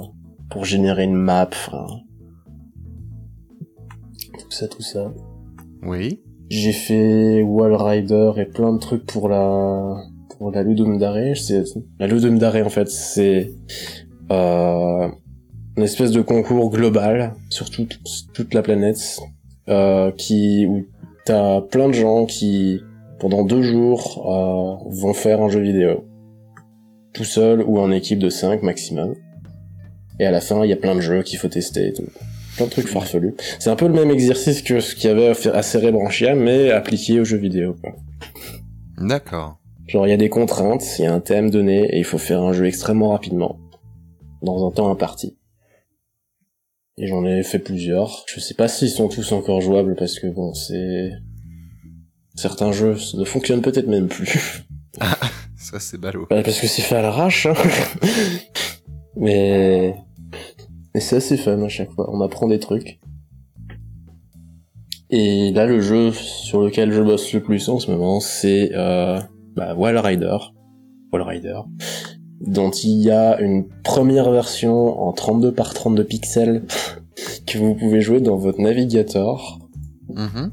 [0.50, 1.50] pour générer une map.
[1.52, 1.86] enfin,
[4.40, 5.12] Tout ça, tout ça.
[5.84, 6.22] Oui.
[6.50, 9.98] J'ai fait Wall Rider et plein de trucs pour la
[10.38, 11.36] pour la Ludum Dare.
[12.00, 13.52] La Ludum Dare en fait, c'est
[14.32, 15.08] euh,
[15.76, 18.00] une espèce de concours global sur toute
[18.34, 19.20] toute la planète
[19.68, 20.86] euh, qui où
[21.26, 22.80] t'as plein de gens qui
[23.22, 26.04] pendant deux jours euh, vont faire un jeu vidéo
[27.14, 29.16] tout seul ou en équipe de 5 maximum.
[30.20, 32.08] Et à la fin, il y a plein de jeux qu'il faut tester et tout.
[32.56, 33.36] Plein de trucs farfelus.
[33.60, 37.20] C'est un peu le même exercice que ce qu'il y avait à Cerebranchia, mais appliqué
[37.20, 37.76] aux jeux vidéo.
[38.98, 39.60] D'accord.
[39.88, 42.18] Genre, il y a des contraintes, il y a un thème donné, et il faut
[42.18, 43.60] faire un jeu extrêmement rapidement.
[44.42, 45.38] Dans un temps imparti.
[46.98, 48.24] Et j'en ai fait plusieurs.
[48.28, 51.12] Je sais pas s'ils sont tous encore jouables, parce que bon, c'est...
[52.36, 54.66] Certains jeux ne fonctionnent peut-être même plus.
[55.58, 56.28] Ça, c'est ballot.
[56.30, 57.54] Bah, parce que c'est fait à l'arrache, hein.
[59.16, 59.96] Mais...
[60.94, 63.00] Mais c'est assez fun à chaque fois, on apprend des trucs.
[65.10, 69.20] Et là, le jeu sur lequel je bosse le plus en ce moment, c'est euh,
[69.56, 70.38] bah, Wall Rider.
[71.12, 71.60] Wall Rider.
[72.40, 76.66] Dont il y a une première version en 32 par 32 pixels
[77.46, 79.60] que vous pouvez jouer dans votre navigateur.
[80.10, 80.52] Mhm.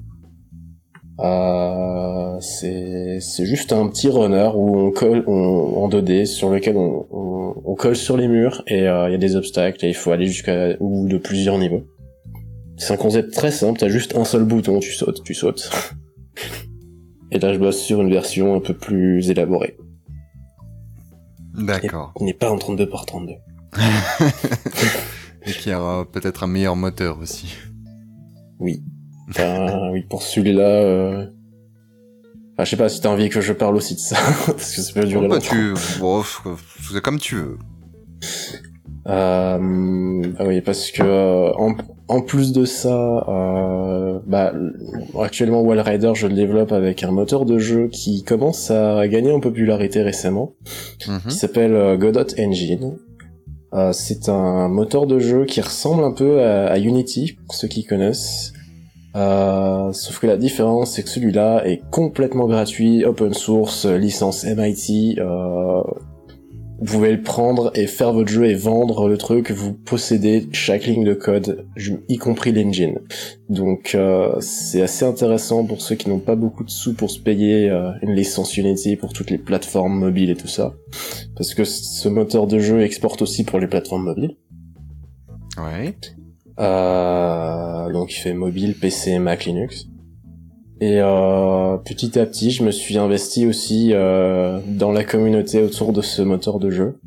[1.20, 7.06] Euh, c'est juste un petit runner où on colle on, en 2D sur lequel on,
[7.10, 9.94] on, on colle sur les murs et euh, il y a des obstacles et il
[9.94, 11.82] faut aller jusqu'à ou de plusieurs niveaux.
[12.76, 15.70] C'est un concept très simple, t'as juste un seul bouton, tu sautes, tu sautes.
[17.32, 19.76] et là je bosse sur une version un peu plus élaborée.
[21.54, 22.12] D'accord.
[22.14, 23.32] On n'est pas en 32 par 32.
[25.46, 27.54] Et qui aura peut-être un meilleur moteur aussi.
[28.60, 28.82] Oui.
[29.30, 31.26] Enfin, oui, pour celui-là, euh...
[32.54, 34.80] enfin, je sais pas si t'as envie que je parle aussi de ça, parce que
[34.82, 35.48] ça peut durer Bon, bah, longtemps.
[35.50, 35.74] tu...
[36.00, 36.22] bon,
[36.92, 37.58] c'est comme tu veux.
[39.06, 41.74] Euh, ah oui, parce que euh, en,
[42.08, 44.52] en plus de ça, euh, bah,
[45.18, 49.32] actuellement Wall Rider, je le développe avec un moteur de jeu qui commence à gagner
[49.32, 50.52] en popularité récemment,
[51.08, 51.20] Mhm.
[51.28, 52.96] qui s'appelle euh, Godot Engine.
[53.92, 57.84] C'est un moteur de jeu qui ressemble un peu à, à Unity, pour ceux qui
[57.84, 58.52] connaissent.
[59.18, 65.18] Euh, sauf que la différence, c'est que celui-là est complètement gratuit, open source, licence MIT.
[65.18, 65.82] Euh,
[66.80, 69.50] vous pouvez le prendre et faire votre jeu et vendre le truc.
[69.50, 71.66] Vous possédez chaque ligne de code,
[72.08, 73.00] y compris l'engine.
[73.48, 77.18] Donc euh, c'est assez intéressant pour ceux qui n'ont pas beaucoup de sous pour se
[77.18, 80.74] payer euh, une licence Unity pour toutes les plateformes mobiles et tout ça.
[81.36, 84.36] Parce que ce moteur de jeu exporte aussi pour les plateformes mobiles.
[85.56, 85.96] Ouais.
[86.58, 89.86] Euh, donc il fait mobile, PC, Mac, Linux.
[90.80, 95.92] Et euh, petit à petit, je me suis investi aussi euh, dans la communauté autour
[95.92, 97.00] de ce moteur de jeu.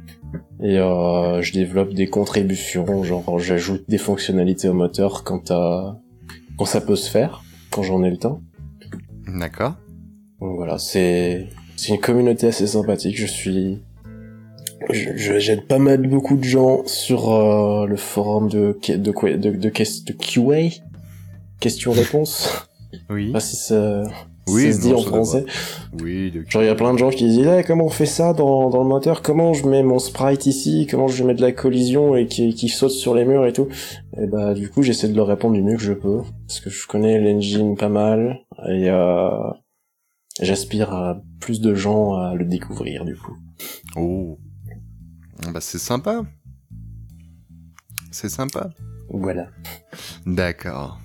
[0.62, 5.92] Et euh, je développe des contributions, genre j'ajoute des fonctionnalités au moteur quand, euh,
[6.58, 8.42] quand ça peut se faire, quand j'en ai le temps.
[9.28, 9.76] D'accord.
[10.40, 13.18] Donc voilà, c'est c'est une communauté assez sympathique.
[13.18, 13.82] Je suis
[14.90, 19.36] je- je- j'aide pas mal beaucoup de gens sur euh, le forum de de de
[19.38, 20.70] de, de, QA
[21.60, 22.68] question-réponse.
[23.10, 23.24] Oui.
[23.24, 24.04] Je sais pas si ça,
[24.48, 25.46] Oui, ça se dit en ça français.
[26.02, 26.44] Oui, de...
[26.50, 28.70] Genre il y a plein de gens qui disent Eh, comment on fait ça dans,
[28.70, 29.22] dans le moteur?
[29.22, 30.88] Comment je mets mon sprite ici?
[30.90, 33.68] Comment je mets de la collision et qui, qui saute sur les murs et tout?
[34.22, 36.70] Et bah du coup j'essaie de leur répondre du mieux que je peux parce que
[36.70, 39.30] je connais l'engine pas mal et euh,
[40.42, 43.38] j'aspire à plus de gens à le découvrir du coup.
[43.96, 44.38] Oh.
[45.50, 46.24] Bah, c'est sympa.
[48.12, 48.70] C'est sympa.
[49.10, 49.48] Voilà.
[50.26, 51.00] D'accord.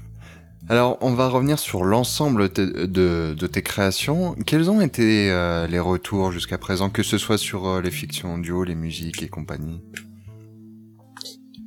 [0.68, 4.34] Alors, on va revenir sur l'ensemble de tes créations.
[4.46, 8.34] Quels ont été euh, les retours jusqu'à présent, que ce soit sur euh, les fictions
[8.34, 9.80] audio, les musiques et compagnie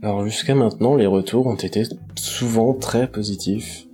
[0.01, 1.83] Alors jusqu'à maintenant les retours ont été
[2.15, 3.85] souvent très positifs.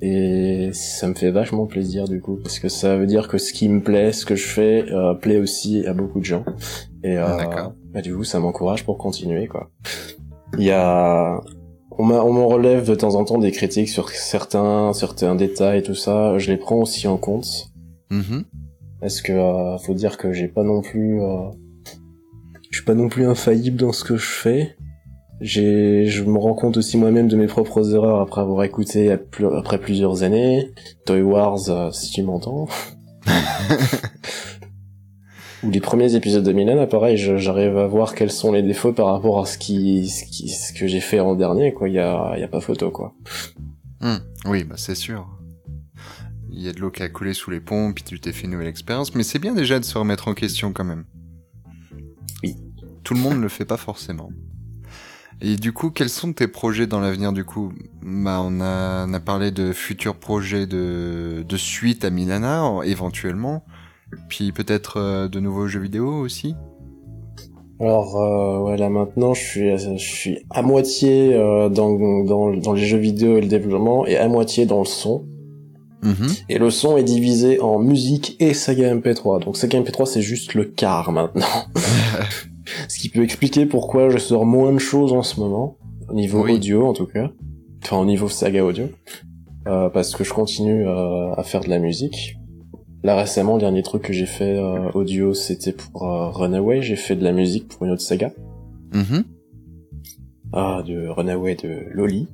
[0.00, 3.52] Et ça me fait vachement plaisir du coup, parce que ça veut dire que ce
[3.52, 6.46] qui me plaît, ce que je fais, euh, plaît aussi à beaucoup de gens.
[7.02, 7.72] Et euh, D'accord.
[7.92, 9.70] bah, du coup, ça m'encourage pour continuer quoi.
[10.58, 11.40] Il y a,
[11.98, 15.94] on m'en relève de temps en temps des critiques sur certains, certains détails et tout
[15.94, 16.38] ça.
[16.38, 17.70] Je les prends aussi en compte.
[18.10, 18.44] Mhm.
[19.00, 21.50] Parce que euh, faut dire que j'ai pas non plus, euh,
[22.70, 24.76] je suis pas non plus infaillible dans ce que je fais.
[25.40, 29.78] J'ai, je me rends compte aussi moi-même de mes propres erreurs après avoir écouté après
[29.78, 30.70] plusieurs années.
[31.06, 32.68] Toy Wars, euh, si tu m'entends.
[35.62, 39.08] Ou les premiers épisodes de Milan, pareil, j'arrive à voir quels sont les défauts par
[39.08, 41.88] rapport à ce qui, ce qui, ce que j'ai fait en dernier, quoi.
[41.88, 43.12] Il y a, y a pas photo, quoi.
[44.00, 44.16] Hmm.
[44.46, 45.28] Oui, bah c'est sûr.
[46.50, 48.44] Il y a de l'eau qui a coulé sous les ponts, puis tu t'es fait
[48.44, 51.04] une nouvelle expérience, mais c'est bien déjà de se remettre en question quand même.
[52.42, 52.56] Oui.
[53.04, 54.30] Tout le monde ne le fait pas forcément.
[55.42, 57.72] Et du coup, quels sont tes projets dans l'avenir du coup?
[58.02, 62.82] Bah, on, a, on a parlé de futurs projets de, de suite à Milana, en-
[62.82, 63.64] éventuellement.
[64.28, 66.54] Puis peut-être euh, de nouveaux jeux vidéo aussi.
[67.80, 72.72] Alors euh, ouais, là maintenant je suis je suis à moitié euh, dans, dans dans
[72.74, 75.24] les jeux vidéo et le développement et à moitié dans le son.
[76.02, 76.28] Mhm.
[76.48, 79.44] Et le son est divisé en musique et saga MP3.
[79.44, 81.46] Donc saga MP3 c'est juste le quart maintenant.
[82.88, 85.76] Ce qui peut expliquer pourquoi je sors moins de choses en ce moment
[86.08, 86.52] au niveau Oui.
[86.54, 87.30] audio en tout cas.
[87.82, 88.84] Enfin au niveau saga audio.
[89.66, 92.36] Euh, parce que je continue euh, à faire de la musique.
[93.02, 96.82] Là récemment, le dernier truc que j'ai fait euh, audio, c'était pour euh, Runaway.
[96.82, 98.32] J'ai fait de la musique pour une autre saga.
[98.92, 99.24] Mhm.
[100.52, 102.28] Ah, de Runaway de Loli.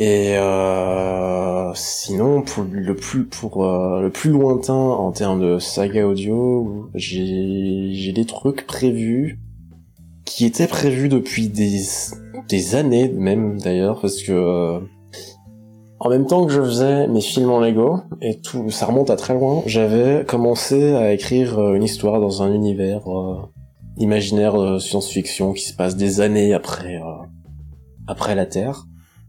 [0.00, 6.06] Et euh, sinon, pour le plus pour euh, le plus lointain en termes de saga
[6.08, 9.38] audio, j'ai j'ai des trucs prévus
[10.24, 11.82] qui étaient prévus depuis des
[12.48, 14.80] des années même d'ailleurs parce que euh,
[16.04, 19.16] en même temps que je faisais mes films en Lego et tout, ça remonte à
[19.16, 19.62] très loin.
[19.64, 23.38] J'avais commencé à écrire euh, une histoire dans un univers euh,
[23.96, 27.24] imaginaire de science-fiction qui se passe des années après euh,
[28.06, 28.84] après la Terre.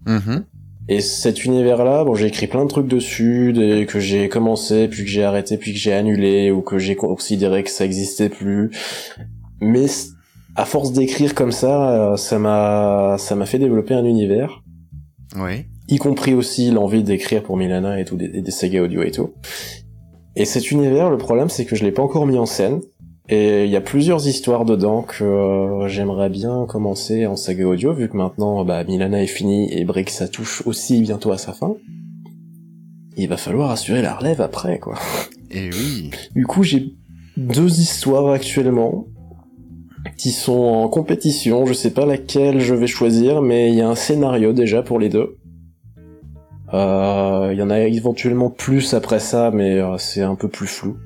[0.05, 0.43] Mhm.
[0.89, 5.03] Et cet univers-là, bon, j'ai écrit plein de trucs dessus, des, que j'ai commencé, puis
[5.03, 8.69] que j'ai arrêté, puis que j'ai annulé, ou que j'ai considéré que ça existait plus.
[9.61, 9.85] Mais
[10.55, 14.61] à force d'écrire comme ça, euh, ça m'a, ça m'a fait développer un univers,
[15.37, 15.65] Oui.
[15.87, 19.31] Y compris aussi l'envie d'écrire pour Milana et tout, des, des sagas audio et tout.
[20.35, 22.81] Et cet univers, le problème, c'est que je l'ai pas encore mis en scène.
[23.27, 27.93] Et il y a plusieurs histoires dedans que euh, j'aimerais bien commencer en saga audio,
[27.93, 31.51] vu que maintenant bah, Milana est fini et Brick ça touche aussi bientôt à sa
[31.51, 31.75] fin.
[33.17, 34.95] Il va falloir assurer la relève après, quoi.
[35.49, 36.11] Et oui.
[36.35, 36.93] Du coup, j'ai
[37.37, 39.07] deux histoires actuellement
[40.17, 41.65] qui sont en compétition.
[41.65, 44.99] Je sais pas laquelle je vais choisir, mais il y a un scénario déjà pour
[44.99, 45.37] les deux.
[46.75, 50.67] Euh, Il y en a éventuellement plus après ça, mais euh, c'est un peu plus
[50.67, 50.97] flou.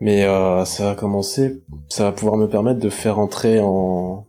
[0.00, 4.26] Mais euh, ça va commencer, ça va pouvoir me permettre de faire entrer en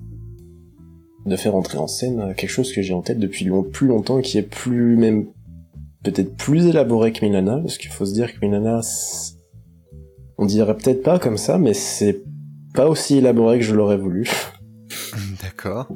[1.26, 4.20] de faire entrer en scène quelque chose que j'ai en tête depuis long- plus longtemps
[4.20, 5.26] et qui est plus même
[6.04, 8.80] peut-être plus élaboré que Milana, parce qu'il faut se dire que Milana,
[10.38, 12.22] on dirait peut-être pas comme ça, mais c'est
[12.74, 14.30] pas aussi élaboré que je l'aurais voulu.
[15.44, 15.90] D'accord.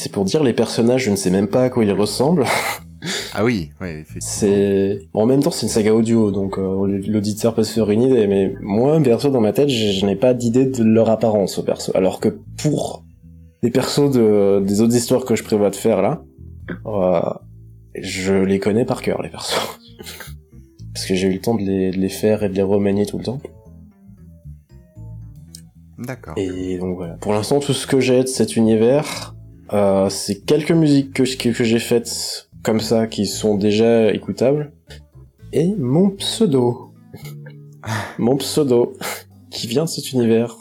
[0.00, 2.44] C'est pour dire les personnages, je ne sais même pas à quoi ils ressemblent.
[3.32, 4.20] Ah oui, oui, effectivement.
[4.20, 8.02] C'est en même temps c'est une saga audio, donc euh, l'auditeur peut se faire une
[8.02, 11.56] idée, mais moi perso dans ma tête, je, je n'ai pas d'idée de leur apparence
[11.56, 11.92] au perso.
[11.94, 12.28] Alors que
[12.58, 13.02] pour
[13.62, 16.22] les persos de, des autres histoires que je prévois de faire là,
[16.84, 17.22] euh,
[17.94, 19.78] je les connais par cœur les persos,
[20.92, 23.06] parce que j'ai eu le temps de les, de les faire et de les remanier
[23.06, 23.40] tout le temps.
[25.96, 26.34] D'accord.
[26.36, 27.14] Et donc voilà.
[27.14, 29.34] Pour l'instant, tout ce que j'ai de cet univers,
[29.72, 34.72] euh, c'est quelques musiques que, que, que j'ai faites comme ça, qui sont déjà écoutables,
[35.52, 36.92] et mon pseudo.
[38.18, 38.92] mon pseudo,
[39.50, 40.56] qui vient de cet univers.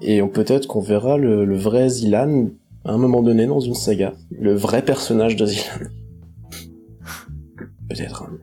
[0.00, 2.50] Et on- peut-être qu'on verra le, le vrai Zilan
[2.84, 4.14] à un moment donné dans une saga.
[4.30, 5.88] Le vrai personnage de Zilan.
[7.88, 8.22] Peut-être.
[8.22, 8.38] hein.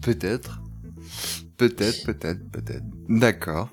[0.00, 0.62] Peut-être.
[1.56, 2.84] Peut-être, peut-être, peut-être.
[3.08, 3.70] D'accord.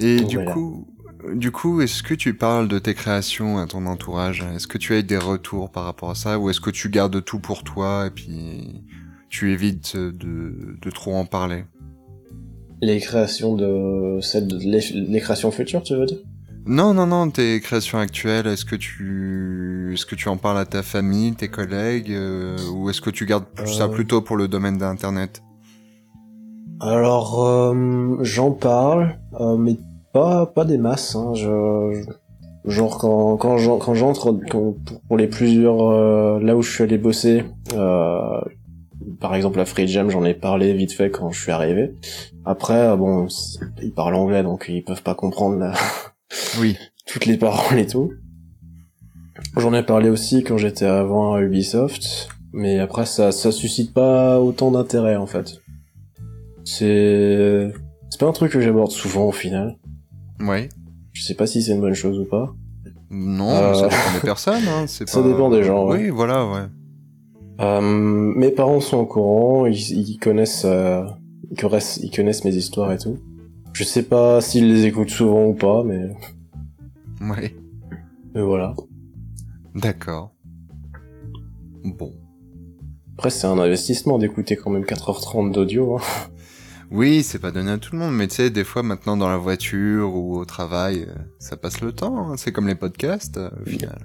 [0.00, 0.52] Et Donc du voilà.
[0.52, 0.86] coup,
[1.34, 4.44] du coup, est-ce que tu parles de tes créations à ton entourage?
[4.54, 6.38] Est-ce que tu as eu des retours par rapport à ça?
[6.38, 8.84] Ou est-ce que tu gardes tout pour toi et puis
[9.28, 11.64] tu évites de, de trop en parler?
[12.80, 14.20] Les créations de...
[14.20, 16.18] Celles de les, les créations futures, tu veux dire?
[16.66, 20.64] Non, non, non, tes créations actuelles, est-ce que tu, est-ce que tu en parles à
[20.64, 23.88] ta famille, tes collègues, euh, ou est-ce que tu gardes ça Euh.
[23.88, 25.42] plutôt pour le domaine d'Internet?
[26.80, 29.18] Alors, euh, j'en parle,
[29.58, 29.76] mais
[30.12, 31.14] pas pas des masses.
[31.16, 31.32] Hein.
[31.34, 31.42] Je,
[31.94, 32.12] je-
[32.64, 34.76] Genre quand quand j'en- quand j'entre quand-
[35.08, 37.42] pour, les plusieurs euh, là où je suis allé bosser,
[37.74, 38.40] euh,
[39.20, 41.96] par exemple la Free Jam, j'en ai parlé vite fait quand je suis arrivé.
[42.44, 43.26] Après euh, bon,
[43.82, 45.72] ils parlent anglais donc ils peuvent pas comprendre la-
[46.60, 46.76] Oui.
[47.04, 48.12] toutes les paroles et tout.
[49.56, 54.38] J'en ai parlé aussi quand j'étais avant à Ubisoft, mais après ça ça suscite pas
[54.40, 55.54] autant d'intérêt en fait.
[56.64, 57.72] C'est
[58.08, 59.78] c'est pas un truc que j'aborde souvent au final.
[60.40, 60.68] Ouais.
[61.12, 62.54] Je sais pas si c'est une bonne chose ou pas.
[63.10, 64.62] Non, Euh, ça dépend des personnes.
[64.68, 64.86] Hein.
[64.86, 65.98] c'est ça pas- dépend des gens, ouais.
[66.04, 66.66] Oui, voilà, ouais.
[67.60, 69.74] Euh, mes parents sont au courant, ils,
[70.08, 71.04] ils connaissent, euh,
[71.50, 73.18] ils connaissent, ils connaissent mes histoires et tout.
[73.74, 76.10] Je sais pas s'ils les écoutent souvent ou pas, mais,
[77.20, 77.54] Ouais.
[78.34, 78.74] mais voilà.
[79.74, 80.34] D'accord.
[81.84, 82.12] Bon.
[83.16, 85.96] Après, c'est un investissement d'écouter quand même 4h30 d'audio.
[85.96, 86.00] Hein.
[86.92, 89.28] Oui, c'est pas donné à tout le monde, mais tu sais, des fois maintenant dans
[89.28, 92.30] la voiture ou au travail, euh, ça passe le temps.
[92.30, 92.36] hein.
[92.36, 93.98] C'est comme les podcasts, euh, au final.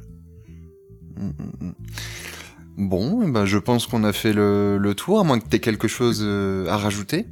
[1.18, 2.88] Mm, mm, mm.
[2.88, 5.60] Bon, eh ben, je pense qu'on a fait le, le tour, à moins que t'aies
[5.60, 7.26] quelque chose euh, à rajouter.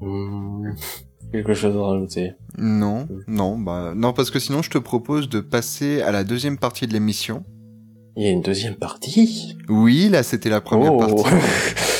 [0.00, 0.70] Hmm,
[1.32, 2.32] quelque chose à rajouter.
[2.58, 6.58] Non, non, bah non, parce que sinon je te propose de passer à la deuxième
[6.58, 7.44] partie de l'émission.
[8.16, 9.56] Il y a une deuxième partie?
[9.68, 10.98] Oui, là c'était la première Oh.
[10.98, 11.24] partie.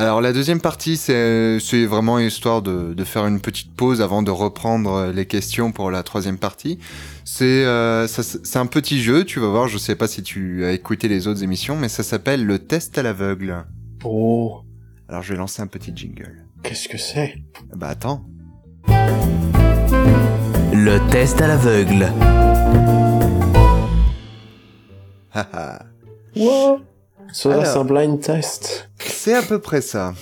[0.00, 4.22] Alors la deuxième partie, c'est c'est vraiment histoire de, de faire une petite pause avant
[4.22, 6.78] de reprendre les questions pour la troisième partie.
[7.24, 8.06] C'est euh,
[8.54, 11.42] un petit jeu, tu vas voir, je sais pas si tu as écouté les autres
[11.42, 13.64] émissions, mais ça s'appelle le test à l'aveugle.
[14.04, 14.60] Oh,
[15.08, 16.44] Alors je vais lancer un petit jingle.
[16.62, 17.34] qu'est-ce que c'est?
[17.74, 18.24] Bah attends.
[20.72, 22.12] Le test à l'aveugle.
[25.34, 25.82] Haha.
[27.32, 27.66] Ça Alors.
[27.66, 28.87] c'est un blind test.
[29.18, 30.14] C'est à peu près ça.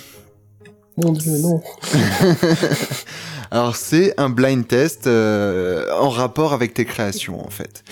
[0.97, 1.61] Mon dieu, non.
[3.51, 7.83] Alors c'est un blind test euh, en rapport avec tes créations en fait.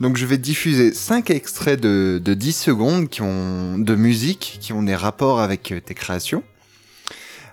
[0.00, 4.72] Donc je vais diffuser 5 extraits de, de 10 secondes qui ont de musique qui
[4.72, 6.42] ont des rapports avec euh, tes créations.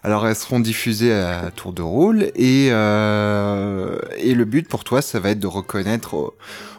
[0.06, 5.02] Alors elles seront diffusées à tour de rôle et, euh, et le but pour toi
[5.02, 6.36] ça va être de reconnaître au,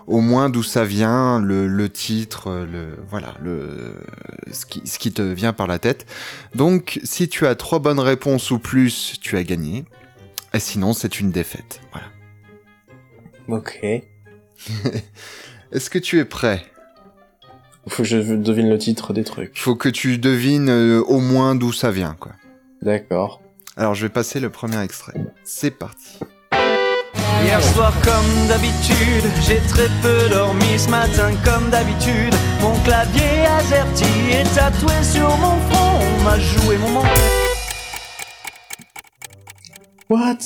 [0.07, 3.95] au moins d'où ça vient, le, le titre, le voilà, le
[4.53, 6.07] ce qui, ce qui te vient par la tête.
[6.55, 9.85] Donc si tu as trois bonnes réponses ou plus, tu as gagné.
[10.55, 11.81] Et sinon, c'est une défaite.
[11.91, 12.07] Voilà.
[13.49, 13.81] Ok.
[15.73, 16.63] Est-ce que tu es prêt?
[17.89, 19.59] Faut que je devine le titre des trucs.
[19.59, 22.33] Faut que tu devines euh, au moins d'où ça vient, quoi.
[22.83, 23.41] D'accord.
[23.77, 25.15] Alors, je vais passer le premier extrait.
[25.45, 26.19] C'est parti.
[27.43, 32.35] Hier soir comme d'habitude, j'ai très peu dormi ce matin comme d'habitude.
[32.61, 37.07] Mon clavier AZERTY est tatoué sur mon front, on m'a joué mon manque.
[40.09, 40.39] What?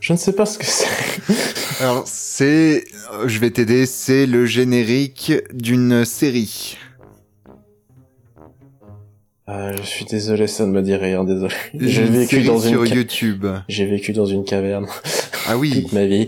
[0.00, 0.86] Je ne sais pas ce que c'est.
[1.80, 6.76] Alors, c'est, euh, je vais t'aider, c'est le générique d'une série.
[9.52, 11.54] Euh, je suis désolé, ça ne me dit rien, désolé.
[11.74, 13.46] J'ai vécu dans une sur ca- YouTube.
[13.68, 14.86] j'ai vécu dans une caverne
[15.46, 16.26] Ah oui, toute ma vie.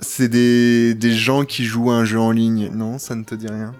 [0.00, 2.70] c'est des, des gens qui jouent à un jeu en ligne.
[2.72, 3.72] Non, ça ne te dit rien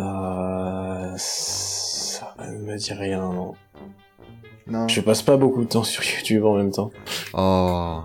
[0.00, 3.54] Euh, ça ne me dit rien, non.
[4.68, 4.86] Non.
[4.88, 6.90] Je passe pas beaucoup de temps sur YouTube en même temps.
[7.34, 8.00] Oh.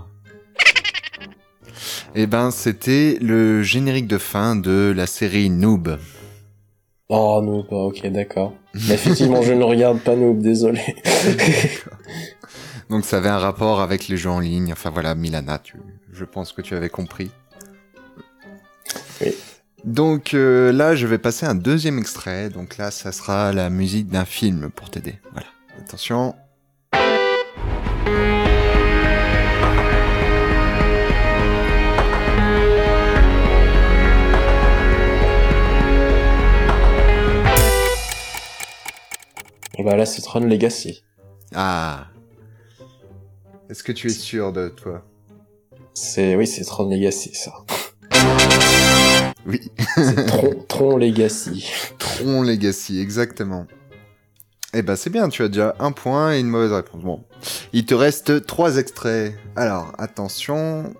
[2.15, 5.97] Eh ben, c'était le générique de fin de la série Noob.
[7.09, 8.53] Oh non, pas ok, d'accord.
[8.73, 10.81] Mais effectivement, je ne regarde pas Noob, désolé.
[12.89, 14.71] Donc ça avait un rapport avec les jeux en ligne.
[14.73, 15.77] Enfin voilà, Milana, tu,
[16.11, 17.31] je pense que tu avais compris.
[19.21, 19.33] Oui.
[19.83, 22.49] Donc euh, là, je vais passer un deuxième extrait.
[22.49, 25.15] Donc là, ça sera la musique d'un film pour t'aider.
[25.31, 25.47] Voilà.
[25.79, 26.35] Attention.
[39.77, 41.03] Et bah là, c'est Tron Legacy.
[41.53, 42.07] Ah.
[43.69, 45.05] Est-ce que tu es sûr de toi?
[45.93, 47.53] C'est, oui, c'est Tron Legacy, ça.
[49.45, 49.71] Oui.
[49.95, 51.69] C'est Tron, Tron Legacy.
[51.99, 53.67] Tron Legacy, exactement.
[54.73, 57.01] Eh ben c'est bien, tu as déjà un point et une mauvaise réponse.
[57.01, 57.23] Bon,
[57.71, 59.33] il te reste trois extraits.
[59.55, 60.93] Alors attention,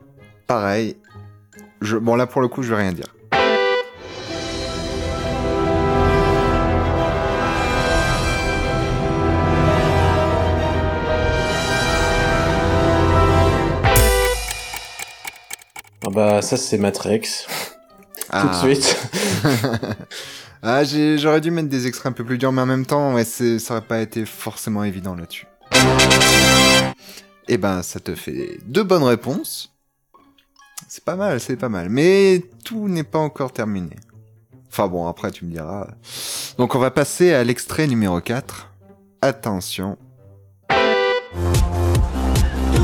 [0.48, 0.96] pareil.
[1.82, 1.98] Je...
[1.98, 3.14] Bon là pour le coup je vais rien dire.
[16.18, 17.22] Bah, ça, c'est Matrix.
[18.32, 18.98] Tout de suite.
[20.64, 23.14] ah j'ai- j'aurais dû mettre des extraits un peu plus durs, mais en même temps,
[23.14, 23.46] ouais, ça
[23.76, 25.46] aurait pas été forcément évident là-dessus.
[27.48, 29.72] Eh ben ça te fait deux bonnes réponses.
[30.88, 31.90] C'est pas mal, c'est pas mal.
[31.90, 33.96] Mais tout n'est pas encore terminé.
[34.70, 35.88] Enfin bon, après tu me diras.
[36.58, 38.72] Donc on va passer à l'extrait numéro 4.
[39.22, 39.98] Attention.
[40.70, 40.76] Tout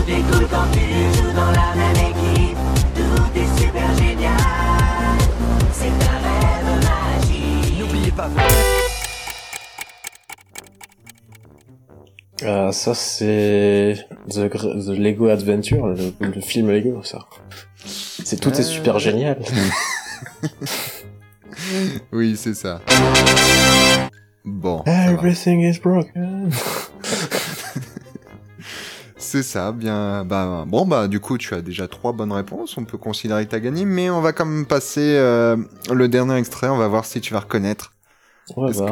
[0.08, 2.23] est cool quand tu joues dans la même équipe.
[12.44, 13.96] Euh, ça c'est
[14.30, 14.50] The,
[14.98, 17.20] Lego Adventure, le, le film Lego, ça.
[17.86, 18.64] C'est tout est Euh.
[18.64, 19.40] super génial.
[22.12, 22.82] Oui, c'est ça.
[24.46, 25.12] Bon, ça va.
[25.12, 26.50] Everything is broken.
[29.18, 30.26] c'est ça, bien.
[30.26, 32.78] Bah, bon, bah, du coup, tu as déjà trois bonnes réponses.
[32.78, 35.56] On peut considérer que tu as gagné, mais on va quand même passer euh,
[35.92, 36.68] le dernier extrait.
[36.68, 37.94] On va voir si tu vas reconnaître.
[38.56, 38.86] Parce que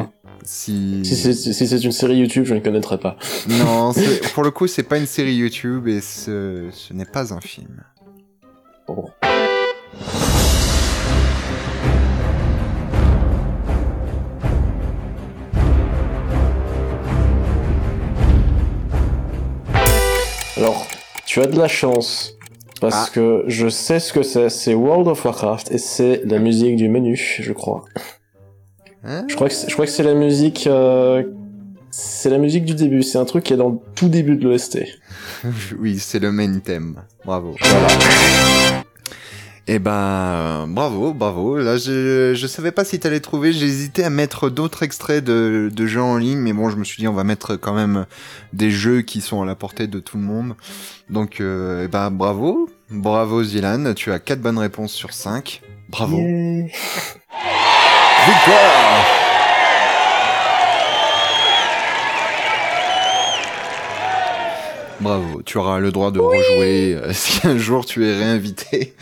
[0.44, 1.04] Si.
[1.04, 3.16] Si c'est si une série YouTube, je ne connaîtrai pas.
[3.48, 3.92] Non,
[4.34, 7.82] pour le coup, c'est pas une série YouTube et ce, ce n'est pas un film.
[8.88, 9.08] Bon.
[20.56, 20.86] Alors,
[21.26, 22.34] tu as de la chance.
[22.80, 23.10] Parce Ah.
[23.14, 24.48] que je sais ce que c'est.
[24.50, 27.84] C'est World of Warcraft et c'est la musique du menu, je crois.
[29.04, 30.66] Hein Je crois que c'est- je crois que c'est la musique.
[30.66, 31.22] euh,
[31.94, 33.02] C'est la musique du début.
[33.02, 34.78] C'est un truc qui est dans le tout début de l'OST.
[35.78, 36.96] oui, c'est le main thème.
[37.26, 37.54] Bravo.
[37.60, 37.88] Voilà.
[39.68, 41.58] Eh ben, euh, bravo, bravo.
[41.58, 43.52] Là, je, je savais pas si t'allais trouver.
[43.52, 46.84] J'ai hésité à mettre d'autres extraits de, de jeux en ligne, mais bon, je me
[46.84, 48.06] suis dit, on va mettre quand même
[48.54, 50.54] des jeux qui sont à la portée de tout le monde.
[51.10, 52.70] Donc, euh, eh ben, bravo.
[52.90, 53.92] Bravo, Zilan.
[53.94, 55.60] Tu as 4 bonnes réponses sur 5.
[55.90, 56.16] Bravo.
[56.16, 56.68] Yeah.
[58.26, 59.04] Victoire
[65.00, 68.94] Bravo, tu auras le droit de rejouer euh, si un jour tu es réinvité.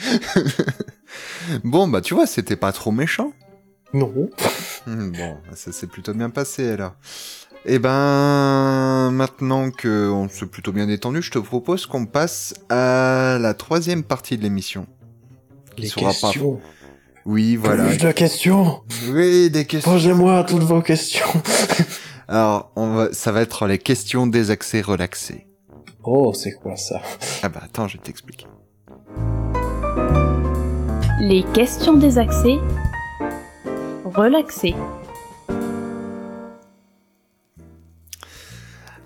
[1.63, 3.33] bon, bah tu vois, c'était pas trop méchant.
[3.93, 4.13] Non.
[4.87, 6.95] Bon, ça s'est plutôt bien passé alors.
[7.67, 13.37] Eh ben, maintenant que on s'est plutôt bien détendu, je te propose qu'on passe à
[13.39, 14.87] la troisième partie de l'émission.
[15.77, 16.61] Les sera pas- questions.
[17.31, 17.85] Oui, voilà.
[17.85, 18.81] Plus de questions.
[19.09, 19.93] Oui, des questions.
[19.93, 21.29] Posez-moi toutes vos questions.
[22.29, 25.47] Alors, on va, ça va être les questions des accès relaxés.
[26.03, 27.01] Oh, c'est quoi ça?
[27.45, 28.49] Ah bah attends, je t'explique.
[31.21, 32.59] Les questions des accès.
[34.05, 34.75] Relaxés.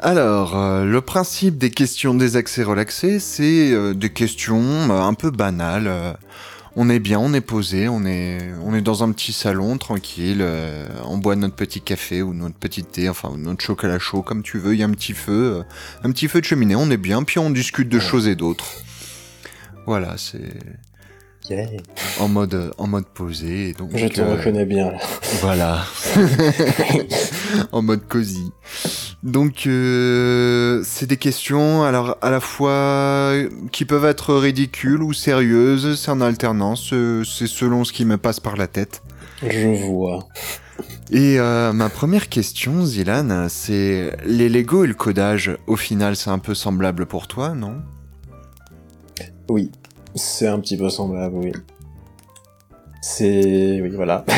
[0.01, 5.13] Alors, euh, le principe des questions des accès relaxés, c'est euh, des questions euh, un
[5.13, 6.17] peu banales.
[6.77, 10.39] On est bien, on est posé, on est, on est dans un petit salon tranquille,
[10.41, 14.43] euh, on boit notre petit café ou notre petit thé, enfin notre chocolat chaud comme
[14.43, 14.75] tu veux.
[14.75, 15.63] Il y a un petit feu, euh,
[16.03, 18.67] un petit feu de cheminée, on est bien, puis on discute de choses et d'autres.
[19.87, 20.53] Voilà, c'est
[21.51, 21.67] Yeah.
[22.21, 23.69] en mode, en mode posé.
[23.69, 24.99] et Donc, Je te euh, reconnais bien là.
[25.43, 25.85] Voilà.
[27.73, 28.51] en mode cosy.
[29.25, 33.33] Donc, euh, c'est des questions, alors à la fois
[33.73, 38.19] qui peuvent être ridicules ou sérieuses, c'est en alternance, euh, c'est selon ce qui me
[38.19, 39.03] passe par la tête.
[39.43, 40.29] Je vois.
[41.11, 46.31] Et euh, ma première question, Zilan, c'est les Lego et le codage, au final, c'est
[46.31, 47.77] un peu semblable pour toi, non?
[49.49, 49.73] Oui.
[50.15, 51.53] C'est un petit peu semblable, oui.
[53.01, 53.81] C'est...
[53.81, 54.25] Oui, voilà.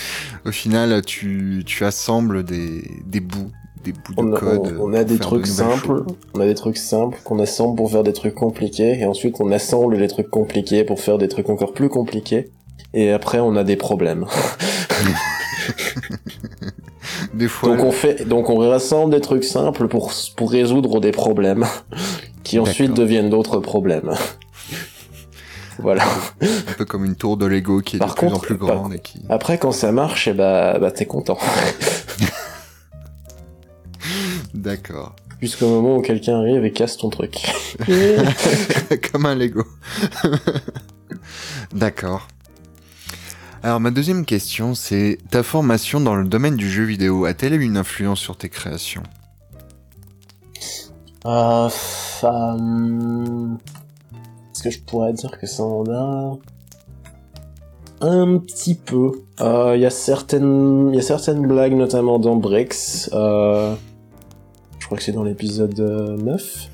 [0.46, 3.50] Au final, tu, tu assembles des, des bouts,
[3.84, 4.76] des bouts de on, a, code.
[4.78, 5.86] on- on a des trucs de simples.
[5.86, 6.06] choses.
[6.34, 8.98] On a des trucs simples qu'on assemble pour faire des trucs compliqués.
[9.00, 12.50] Et ensuite, on assemble les trucs compliqués pour faire des trucs encore plus compliqués.
[12.94, 14.26] Et après, on a des problèmes.
[17.34, 21.10] Des fois, Donc on fait, donc on rassemble des trucs simples pour pour résoudre des
[21.12, 21.64] problèmes,
[22.44, 24.12] qui ensuite deviennent d'autres problèmes.
[25.80, 26.04] Voilà.
[26.42, 28.68] un peu comme une tour de Lego qui est Par de plus en plus par-
[28.68, 29.22] grande et qui...
[29.28, 31.38] Après, quand ça marche, et bah, bah t'es content.
[34.54, 35.16] D'accord.
[35.40, 37.36] Jusqu'au moment où quelqu'un arrive et casse ton truc.
[39.12, 39.64] Comme un Lego.
[41.72, 42.28] D'accord.
[43.62, 47.62] Alors ma deuxième question, c'est ta formation dans le domaine du jeu vidéo a-t-elle eu
[47.62, 49.02] une influence sur tes créations?
[51.26, 51.68] Euh,
[52.24, 53.48] euh,
[54.60, 56.36] Est-ce que je pourrais dire que ça en a
[58.02, 59.22] un petit peu?
[59.40, 63.08] Euh, Il y a certaines, il y a certaines blagues, notamment dans Brex.
[63.14, 63.74] Euh,
[64.78, 66.68] je crois que c'est dans l'épisode euh, 9.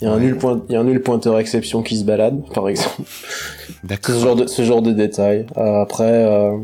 [0.00, 0.22] Il y a un Ouais.
[0.22, 3.02] nul point, il y a un nul pointeur exception qui se balade, par exemple.
[3.84, 4.12] D'accord.
[4.16, 5.46] ce genre de, ce genre de détails.
[5.56, 6.58] Euh, après, euh,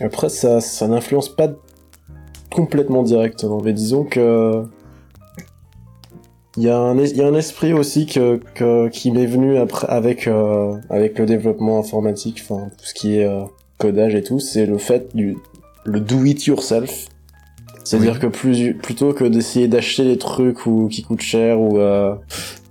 [0.00, 1.46] après ça, ça n'influence pas
[2.52, 4.64] complètement directement, mais disons que
[6.56, 9.26] Il y a un, es- il y a un esprit aussi que, que, qui m'est
[9.26, 13.42] venu après, avec, euh, avec le développement informatique, enfin, tout ce qui est euh,
[13.78, 15.36] codage et tout, c'est le fait du,
[15.84, 17.06] le do it yourself.
[17.82, 18.20] C'est-à-dire Oui.
[18.20, 22.14] que plus, plutôt que d'essayer d'acheter des trucs ou, qui coûtent cher ou euh,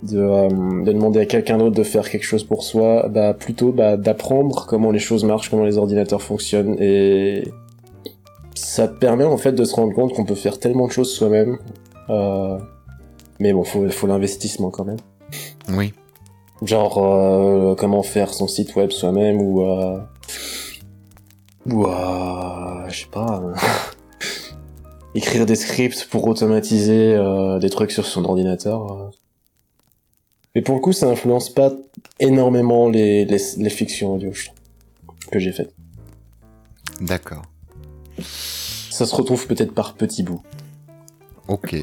[0.01, 0.47] de, euh,
[0.83, 4.65] de demander à quelqu'un d'autre de faire quelque chose pour soi, bah plutôt bah, d'apprendre
[4.67, 7.43] comment les choses marchent, comment les ordinateurs fonctionnent et
[8.55, 11.57] ça permet en fait de se rendre compte qu'on peut faire tellement de choses soi-même.
[12.09, 12.57] Euh,
[13.43, 14.99] mais bon, faut, faut l'investissement quand même.
[15.67, 15.93] Oui.
[16.61, 19.99] Genre euh, comment faire son site web soi-même ou euh,
[21.65, 23.53] ou euh, je sais pas euh,
[25.13, 29.11] écrire des scripts pour automatiser euh, des trucs sur son ordinateur.
[30.55, 31.73] Mais pour le coup, ça influence pas
[32.21, 34.59] énormément les, les, les fictions audio je trouve,
[35.31, 35.73] que j'ai faites.
[37.01, 37.41] D'accord.
[38.21, 40.43] Ça se retrouve peut-être par petits bouts,
[41.49, 41.75] Ok.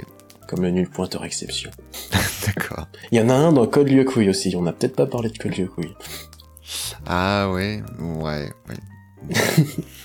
[0.50, 1.70] Comme le nul pointeur exception.
[2.46, 2.88] D'accord.
[3.12, 5.38] Il y en a un dans Code Lyokouille aussi, on n'a peut-être pas parlé de
[5.38, 5.94] Code Lyokouille.
[7.06, 9.36] Ah ouais, ouais, ouais.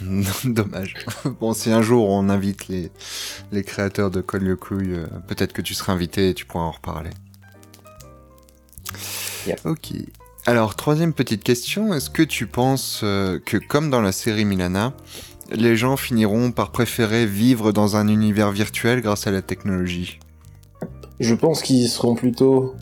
[0.46, 0.94] Dommage.
[1.40, 2.92] Bon, si un jour on invite les,
[3.52, 6.66] les créateurs de Code le Couille, euh, peut-être que tu seras invité et tu pourras
[6.66, 7.12] en reparler.
[9.64, 9.94] Ok.
[10.46, 14.94] Alors, troisième petite question, est-ce que tu penses euh, que comme dans la série Milana,
[15.52, 20.20] les gens finiront par préférer vivre dans un univers virtuel grâce à la technologie?
[21.20, 22.76] Je pense qu'ils seront plutôt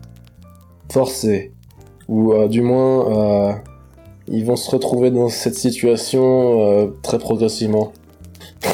[0.90, 1.52] forcés,
[2.08, 3.52] ou euh, du moins, euh,
[4.28, 7.92] ils vont se retrouver dans cette situation euh, très progressivement.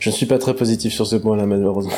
[0.00, 1.92] Je ne suis pas très positif sur ce point-là, malheureusement.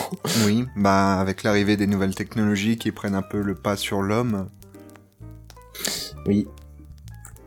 [0.46, 4.48] Oui, bah avec l'arrivée des nouvelles technologies qui prennent un peu le pas sur l'homme.
[6.26, 6.46] Oui.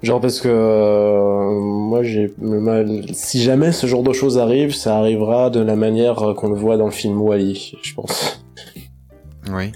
[0.04, 3.04] Genre parce que euh, moi j'ai le mal.
[3.14, 6.56] Si jamais ce genre de choses arrive, ça arrivera de la manière euh, qu'on le
[6.56, 8.44] voit dans le film Wally, je pense.
[9.52, 9.72] Oui.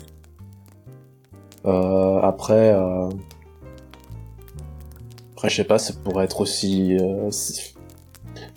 [1.66, 3.10] Euh, après, euh...
[5.36, 6.98] après je sais pas, ça pourrait être aussi.
[7.00, 7.30] Euh...
[7.32, 7.76] si-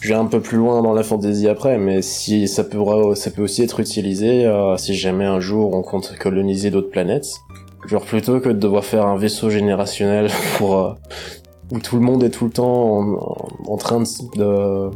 [0.01, 3.31] Je vais un peu plus loin dans la fantasy après, mais si ça pourra, ça
[3.31, 7.29] peut aussi être utilisé euh, si jamais un jour on compte coloniser d'autres planètes.
[7.87, 10.93] Genre plutôt que de devoir faire un vaisseau générationnel pour euh,
[11.73, 13.19] où tout le monde est tout le temps
[13.67, 14.91] en train de, de-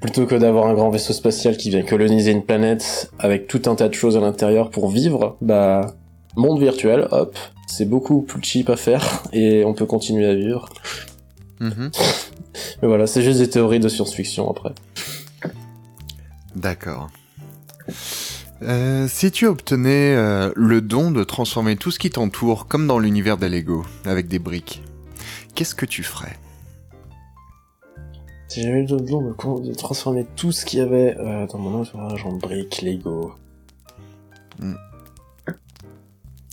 [0.00, 3.74] plutôt que d'avoir un grand vaisseau spatial qui vient coloniser une planète avec tout un
[3.74, 5.94] tas de choses à l'intérieur pour vivre, bah
[6.36, 7.36] monde virtuel, hop,
[7.66, 10.68] c'est beaucoup plus cheap à faire et on peut continuer à vivre.
[11.60, 11.90] Mhm.
[12.82, 14.72] Mais voilà, c'est juste des théories de science-fiction après.
[16.56, 17.08] D'accord.
[18.62, 22.98] Euh, si tu obtenais euh, le don de transformer tout ce qui t'entoure comme dans
[22.98, 24.82] l'univers des Lego, avec des briques,
[25.54, 26.36] qu'est-ce que tu ferais?
[28.48, 31.82] Si j'avais eu le don de, transformer tout ce qu'il y avait euh, dans mon
[31.82, 33.34] entourage en briques, Lego.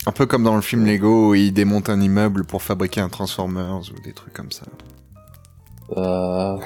[0.08, 3.10] Un peu comme dans le film Lego où ils démontent un immeuble pour fabriquer un
[3.10, 4.66] Transformers ou des trucs comme ça.
[5.98, 6.58] Euh...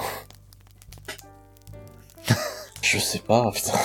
[2.91, 3.77] Je sais pas, putain.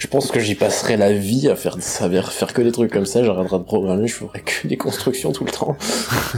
[0.00, 3.06] Je pense que j'y passerai la vie à faire à faire que des trucs comme
[3.06, 3.22] ça.
[3.22, 5.76] J'arrêterai de programmer, je ferai que des constructions tout le temps.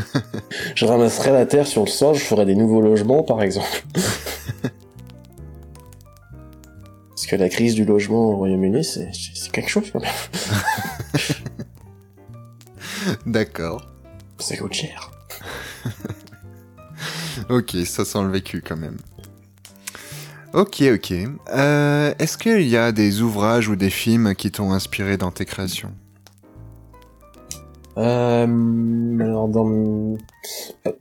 [0.75, 3.85] je ramasserai la terre sur le sol, je ferai des nouveaux logements, par exemple.
[7.09, 10.11] Parce que la crise du logement au Royaume-Uni, c'est c'est quelque chose quand même.
[13.25, 13.89] D'accord.
[14.39, 15.11] Ça coûte cher.
[17.49, 18.99] Ok, ça sent le vécu quand même.
[20.55, 21.15] Ok, ok.
[21.55, 25.45] Euh, Est-ce qu'il y a des ouvrages ou des films qui t'ont inspiré dans tes
[25.45, 25.93] créations?
[27.99, 30.17] Euh, alors dans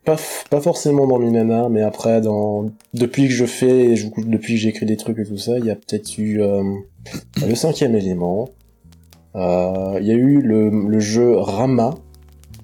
[0.03, 0.17] pas,
[0.49, 4.85] pas forcément dans Minana, mais après dans depuis que je fais, je- depuis que j'écris
[4.85, 6.61] des trucs et tout ça, il y a peut-être eu euh,
[7.47, 8.49] le cinquième élément.
[9.35, 11.95] Euh, Il y a eu le, le jeu Rama.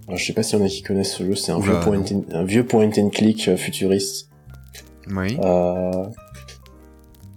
[0.08, 1.36] Alors, je sais pas s'il y en a qui connaissent ce jeu.
[1.36, 4.30] C'est un Oula, vieux point and, un vieux point and click euh, futuriste.
[5.10, 5.38] Oui.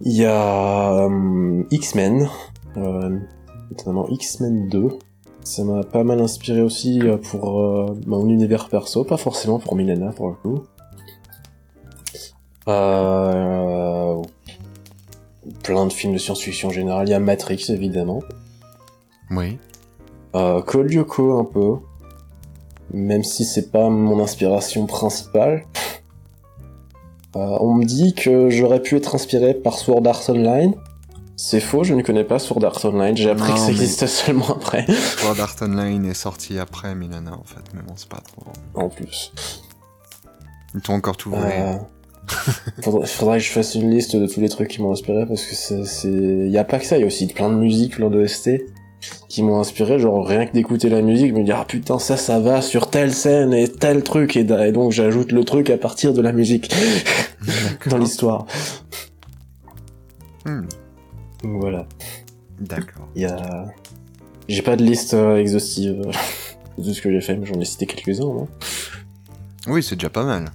[0.03, 2.28] Il y a euh, X-Men,
[2.76, 3.18] euh,
[3.70, 4.98] notamment X-Men 2.
[5.44, 9.76] Ça m'a pas mal inspiré aussi euh, pour euh, mon univers perso, pas forcément pour
[9.76, 10.64] Milena pour le coup.
[12.68, 14.22] Euh,
[15.62, 17.09] plein de films de science-fiction en général.
[17.09, 18.22] Il y a Matrix évidemment.
[19.30, 19.59] Oui.
[20.34, 21.76] Euh, Code Lyoko un peu.
[22.92, 25.66] Même si c'est pas mon inspiration principale.
[27.37, 30.74] Euh, on me dit que j'aurais pu être inspiré par Sword Art Online.
[31.37, 33.16] C'est faux, je ne connais pas Sword Art Online.
[33.16, 34.85] J'ai appris Non, que ça existait seulement après.
[35.18, 38.51] Sword Art Online est sorti après Milana en fait, mais bon, c'est pas trop.
[38.74, 39.33] En plus.
[40.74, 41.53] Ils t'ont encore tout volé.
[41.53, 41.74] Euh,
[42.83, 45.45] faudrait, faudrait que je fasse une liste de tous les trucs qui m'ont inspiré parce
[45.45, 47.97] que c'est, c'est, y a pas que ça, il y a aussi plein de musique,
[47.97, 48.61] plein de ST.
[49.28, 52.38] qui m'ont inspiré, genre rien que d'écouter la musique, me dire ah putain ça ça
[52.40, 56.12] va sur telle scène et tel truc et, et donc j'ajoute le truc à partir
[56.12, 56.70] de la musique
[57.86, 58.46] dans l'histoire.
[60.44, 60.62] Hmm,
[61.42, 61.86] voilà,
[62.61, 63.09] D'accord.
[63.14, 63.66] il y a
[64.48, 66.03] j'ai pas de liste euh, exhaustive
[66.78, 68.24] de ce que j'ai fait, mais j'en ai cité quelques-uns.
[68.42, 68.48] hein.
[69.68, 70.46] Oui, c'est déjà pas mal.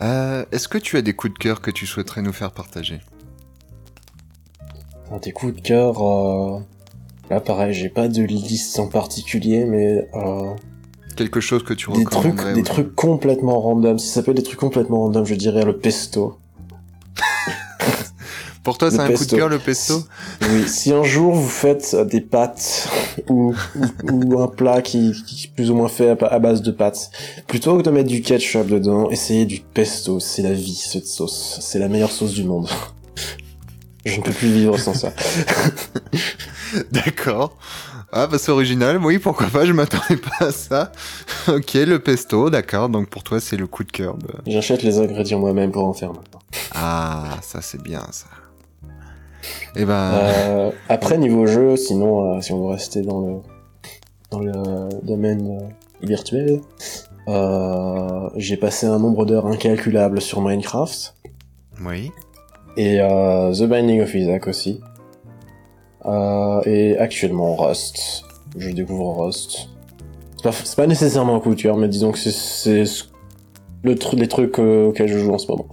[0.00, 3.00] Euh, Est-ce que tu as des coups de cœur que tu souhaiterais nous faire partager?
[5.20, 6.60] Tes coups de cœur, euh,
[7.30, 10.54] là pareil, j'ai pas de liste en particulier, mais euh,
[11.16, 13.98] Quelque chose que tu des trucs, des trucs complètement random.
[13.98, 16.38] Si ça peut être des trucs complètement random, je dirais le pesto.
[18.62, 20.04] Pour toi, c'est un coup de cœur le pesto
[20.42, 22.88] Oui, si un jour vous faites euh, des pâtes
[23.28, 23.54] ou,
[24.04, 27.10] ou, ou un plat qui, qui est plus ou moins fait à base de pâtes,
[27.46, 30.20] plutôt que de mettre du ketchup dedans, essayez du pesto.
[30.20, 31.58] C'est la vie cette sauce.
[31.60, 32.68] C'est la meilleure sauce du monde.
[34.04, 35.12] Je ne peux plus vivre sans ça.
[36.92, 37.56] D'accord.
[38.12, 40.90] Ah bah c'est original, oui pourquoi pas, je m'attendais pas à ça.
[41.48, 44.16] ok, le pesto, d'accord, donc pour toi c'est le coup de cœur.
[44.46, 46.40] J'achète les ingrédients moi-même pour en faire maintenant.
[46.74, 48.26] Ah, ça c'est bien ça.
[49.76, 53.36] Et ben, Euh, après niveau jeu, sinon euh, si on veut rester dans le
[54.30, 56.60] dans le domaine euh, virtuel,
[57.28, 61.14] euh, j'ai passé un nombre d'heures incalculable sur Minecraft
[61.84, 62.10] oui.
[62.76, 64.80] et euh, The Binding of Isaac aussi.
[66.06, 68.22] Euh, et actuellement Rust.
[68.56, 69.68] Je découvre Rust.
[70.36, 73.04] C'est pas, pas nécessairement un coup de cœur, mais disons que c'est- c'est ce-
[73.82, 75.68] le tru- les trucs euh, auxquels je joue en ce moment.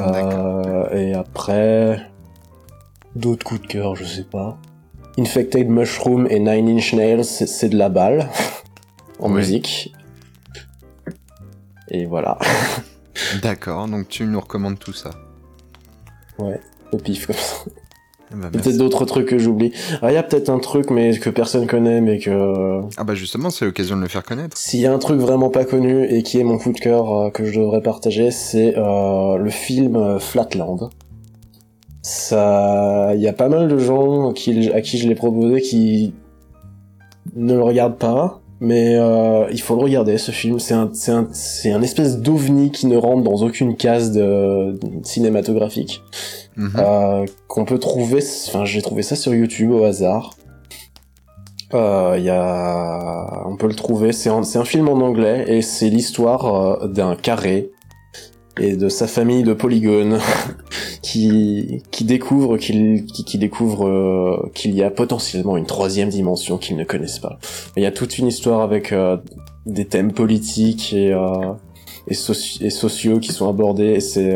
[0.00, 2.00] Euh, et après,
[3.16, 4.58] d'autres coups de cœur, je sais pas.
[5.18, 8.28] Infected Mushroom et Nine Inch Nails, c'est de la balle
[9.20, 9.36] en Oui.
[9.38, 9.92] musique.
[11.90, 12.38] Et voilà,
[13.42, 15.10] D'accord, donc tu nous recommandes tout ça.
[16.92, 17.64] au pif comme ça.
[18.34, 19.72] Ben, Peut-être d'autres trucs que j'oublie.
[20.02, 23.14] Ah, il y a peut-être un truc mais que personne connaît, mais que Ah bah
[23.14, 24.56] justement, c'est l'occasion de le faire connaître.
[24.56, 27.12] s'il y a un truc vraiment pas connu et qui est mon coup de cœur
[27.12, 30.90] euh, que je devrais partager, c'est euh, le film euh, Flatland.
[32.02, 36.14] Ça, il y a pas mal de gens qui, à qui je l'ai proposé qui
[37.34, 40.58] ne le regardent pas, mais euh, il faut le regarder ce film.
[40.58, 44.78] C'est un, c'est un, c'est un espèce d'ovni qui ne rentre dans aucune case de,
[45.02, 46.02] cinématographique
[46.56, 46.72] Mhm.
[46.76, 48.20] euh, qu'on peut trouver.
[48.48, 50.34] Enfin, j'ai trouvé ça sur YouTube au hasard.
[51.74, 54.12] Euh, Il y a, on peut le trouver.
[54.12, 57.70] C'est un, un film en anglais et c'est l'histoire euh, d'un carré
[58.58, 60.18] et de sa famille de polygones
[61.02, 66.76] qui qui découvre qu'il qui, découvre euh, qu'il y a potentiellement une troisième dimension qu'ils
[66.76, 67.38] ne connaissent pas.
[67.76, 69.16] Il y a toute une histoire avec euh,
[69.66, 71.52] des thèmes politiques et euh,
[72.08, 74.34] et, et sociaux qui sont abordés et c'est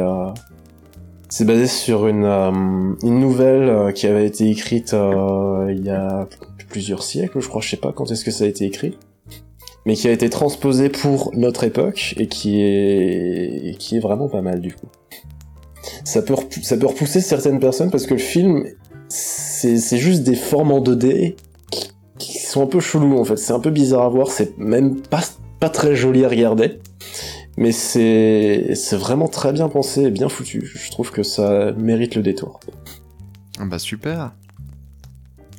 [1.30, 6.28] c'est basé sur une, une nouvelle qui avait été écrite il y a
[6.68, 8.98] plusieurs siècles, je crois, je sais pas quand est-ce que ça a été écrit,
[9.84, 14.28] mais qui a été transposée pour notre époque et qui est, et qui est vraiment
[14.28, 14.86] pas mal du coup.
[16.04, 18.64] Ça peut, ça peut repousser certaines personnes parce que le film,
[19.08, 21.36] c'est juste des formes en 2D
[21.70, 24.56] qui, qui sont un peu chelous en fait, c'est un peu bizarre à voir, c'est
[24.58, 25.22] même pas,
[25.60, 26.78] pas très joli à regarder.
[27.56, 30.70] Mais c'est vraiment très bien pensé et bien foutu.
[30.74, 32.60] Je trouve que ça mérite le détour.
[33.58, 34.32] Ah bah super.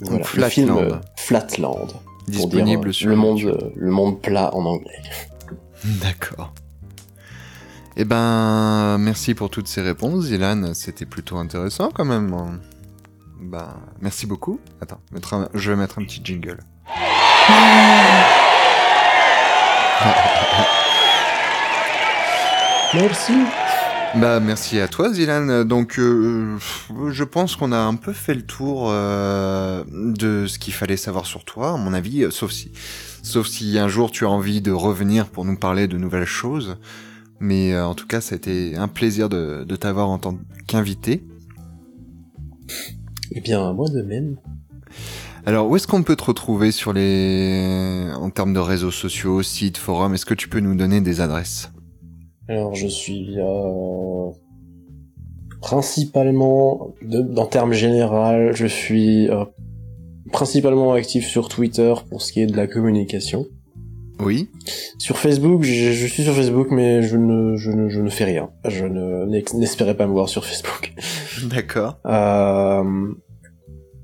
[0.02, 0.52] Voilà, le Flatland.
[0.52, 1.88] film euh, Flatland.
[2.28, 3.60] Dire, Disponible euh, sur le monde, YouTube.
[3.62, 5.02] euh, le monde plat en anglais.
[6.02, 6.54] D'accord.
[7.96, 10.74] Eh ben, merci pour toutes ces réponses, Ilan.
[10.74, 12.60] C'était plutôt intéressant quand même.
[13.42, 14.60] Bah, merci beaucoup.
[14.82, 15.00] Attends,
[15.36, 16.60] un- je vais mettre un petit jingle.
[22.94, 23.34] Merci.
[24.16, 25.66] Bah, merci à toi, Zilan.
[25.66, 26.58] Donc, euh,
[27.10, 31.26] je pense qu'on a un peu fait le tour euh, de ce qu'il fallait savoir
[31.26, 32.72] sur toi, à mon avis, euh, sauf si,
[33.24, 36.78] sauf si un jour tu as envie de revenir pour nous parler de nouvelles choses.
[37.40, 40.38] Mais euh, en tout cas, ça a été un plaisir de, de t'avoir en tant
[40.68, 41.26] qu'invité.
[43.32, 44.38] Eh bien, moi de même.
[45.46, 49.78] Alors, où est-ce qu'on peut te retrouver sur les, en termes de réseaux sociaux, sites,
[49.78, 50.14] forums?
[50.14, 51.73] Est-ce que tu peux nous donner des adresses?
[52.50, 54.30] Alors, je suis euh,
[55.62, 59.46] principalement, de, en termes général, je suis euh,
[60.32, 63.46] principalement actif sur Twitter pour ce qui est de la communication.
[64.20, 64.50] Oui.
[64.98, 68.26] Sur Facebook, je, je suis sur Facebook, mais je ne, je ne, je ne fais
[68.26, 68.50] rien.
[68.68, 70.94] Je ne n'espérais pas me voir sur Facebook.
[71.46, 71.98] D'accord.
[72.06, 72.84] Euh,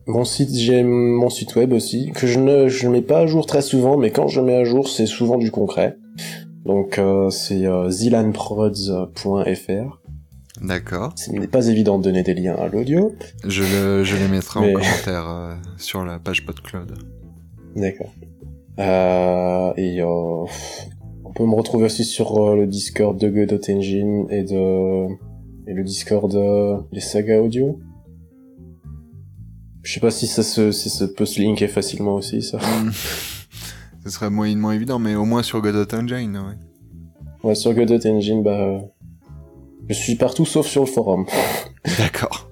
[0.07, 3.45] mon site, j'ai mon site web aussi, que je ne je mets pas à jour
[3.45, 5.97] très souvent, mais quand je mets à jour, c'est souvent du concret.
[6.65, 9.99] Donc euh, c'est euh, zilanprods.fr.
[10.61, 11.13] D'accord.
[11.15, 13.15] Ce n'est pas évident de donner des liens à l'audio.
[13.47, 16.93] Je, le, je les mettrai Mais- en commentaire euh, sur la page PodCloud.
[17.75, 18.13] D'accord.
[18.79, 24.25] Euh, et euh, on peut me retrouver aussi sur euh, le Discord de Godot Engine
[24.29, 25.07] et de
[25.67, 26.35] et le Discord
[26.91, 27.79] des sagas audio.
[29.83, 32.59] Je sais pas si ça se si ça peut se linker facilement aussi ça.
[34.03, 36.55] Ce serait moyennement évident, mais au moins sur Godot Engine, ouais.
[37.43, 38.79] Ouais, sur Godot Engine, bah euh,
[39.87, 41.25] je suis partout sauf sur le forum.
[41.97, 42.49] D'accord.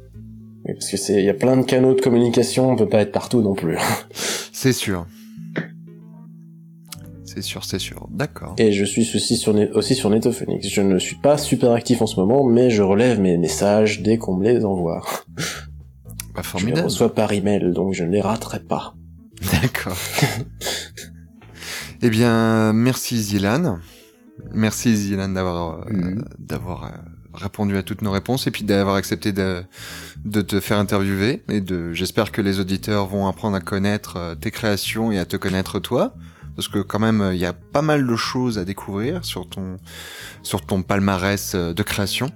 [0.65, 3.01] Oui, parce que c'est il y a plein de canaux de communication, on peut pas
[3.01, 3.77] être partout non plus.
[4.51, 5.05] C'est sûr.
[7.23, 8.07] C'est sûr, c'est sûr.
[8.09, 8.55] D'accord.
[8.57, 10.67] Et je suis aussi sur, aussi sur Netophonix.
[10.67, 14.17] Je ne suis pas super actif en ce moment, mais je relève mes messages dès
[14.17, 15.01] qu'on me les envoie.
[15.03, 15.43] Bah,
[16.33, 16.85] Je les formidable.
[16.85, 18.95] reçois par email, donc je ne les raterai pas.
[19.61, 19.97] D'accord.
[22.01, 23.79] eh bien, merci Zilan.
[24.53, 26.25] Merci Zilan d'avoir euh, Mhm.
[26.39, 26.89] d'avoir euh,
[27.33, 29.63] répondu à toutes nos réponses et puis d'avoir accepté de,
[30.25, 31.43] de te faire interviewer.
[31.49, 35.25] Et de, j'espère que les auditeurs vont apprendre à connaître euh, tes créations et à
[35.25, 36.13] te connaître toi.
[36.55, 39.77] Parce que quand même, il y a pas mal de choses à découvrir sur ton,
[40.41, 42.31] sur ton palmarès de création.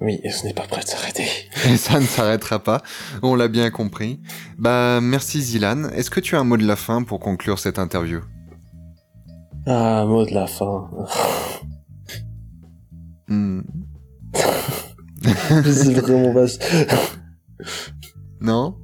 [0.00, 1.26] Oui, et ce n'est pas prêt de s'arrêter.
[1.66, 2.82] Et ça ne s'arrêtera pas,
[3.22, 4.20] on l'a bien compris.
[4.56, 5.88] Bah, merci Zilan.
[5.90, 8.20] Est-ce que tu as un mot de la fin pour conclure cette interview?
[9.66, 10.88] Ah, mot de la fin.
[13.28, 13.60] Hmm.
[15.64, 16.46] c'est vraiment.
[18.40, 18.76] Non?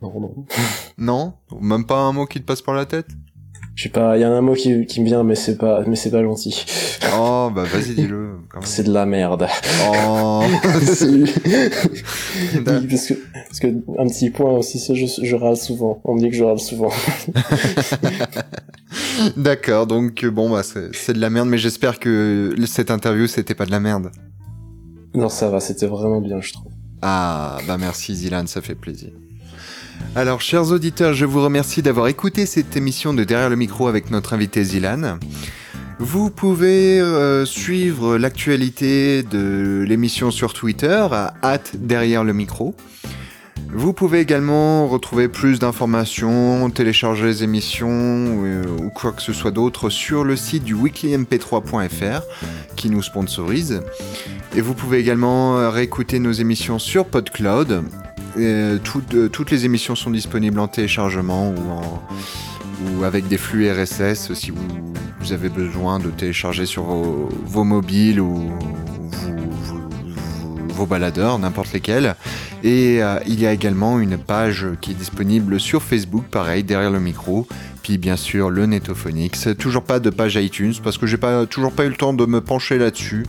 [0.00, 0.46] Non, non.
[0.96, 1.34] Non?
[1.60, 3.08] Même pas un mot qui te passe par la tête?
[3.74, 5.84] Je sais pas, il y a un mot qui, qui me vient, mais c'est pas,
[5.86, 6.64] mais c'est pas gentil.
[7.14, 8.38] Oh, bah vas-y, dis-le.
[8.62, 9.46] C'est de la merde.
[9.90, 11.32] Oh oui,
[12.54, 13.66] parce que, parce que,
[13.98, 16.00] un petit point aussi, je, je râle souvent.
[16.04, 16.90] On me dit que je râle souvent.
[19.36, 23.26] D'accord, donc euh, bon, bah c'est c'est de la merde, mais j'espère que cette interview,
[23.26, 24.10] c'était pas de la merde.
[25.14, 26.72] Non, ça va, c'était vraiment bien, je trouve.
[27.02, 29.10] Ah, bah merci Zilan, ça fait plaisir.
[30.14, 34.10] Alors, chers auditeurs, je vous remercie d'avoir écouté cette émission de Derrière le micro avec
[34.10, 35.18] notre invité Zilan.
[36.00, 42.76] Vous pouvez euh, suivre l'actualité de l'émission sur Twitter à hâte derrière le micro.
[43.70, 49.50] Vous pouvez également retrouver plus d'informations, télécharger les émissions euh, ou quoi que ce soit
[49.50, 52.22] d'autre sur le site du weeklymp3.fr
[52.76, 53.82] qui nous sponsorise.
[54.54, 57.82] Et vous pouvez également euh, réécouter nos émissions sur PodCloud.
[58.84, 62.02] Toutes les émissions sont disponibles en téléchargement ou, en,
[62.80, 68.50] ou avec des flux RSS si vous, avez besoin de télécharger sur vos, mobiles ou
[70.68, 72.14] vos, baladeurs, n'importe lesquels.
[72.64, 76.90] Et euh, il y a également une page qui est disponible sur Facebook, pareil, derrière
[76.90, 77.46] le micro.
[77.82, 79.48] Puis bien sûr le Netophonix.
[79.58, 82.26] Toujours pas de page iTunes parce que j'ai pas toujours pas eu le temps de
[82.26, 83.24] me pencher là-dessus.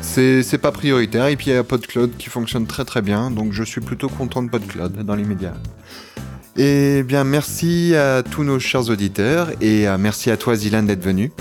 [0.00, 1.26] C'est pas prioritaire.
[1.26, 3.30] Et puis il y a PodCloud qui fonctionne très très bien.
[3.30, 5.24] Donc je suis plutôt content de PodCloud dans les
[6.56, 11.32] Et bien merci à tous nos chers auditeurs et merci à toi Zilan d'être venu.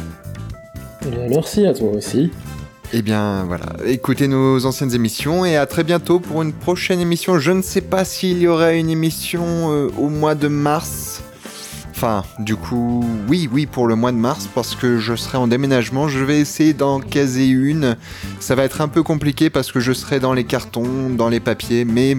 [1.05, 2.32] Eh bien, merci à toi aussi.
[2.93, 7.39] Et bien voilà, écoutez nos anciennes émissions et à très bientôt pour une prochaine émission.
[7.39, 11.24] Je ne sais pas s'il y aura une émission euh, au mois de mars.
[11.91, 15.47] Enfin, du coup, oui, oui, pour le mois de mars, parce que je serai en
[15.47, 16.09] déménagement.
[16.09, 17.95] Je vais essayer d'en caser une.
[18.39, 21.39] Ça va être un peu compliqué parce que je serai dans les cartons, dans les
[21.39, 22.18] papiers, mais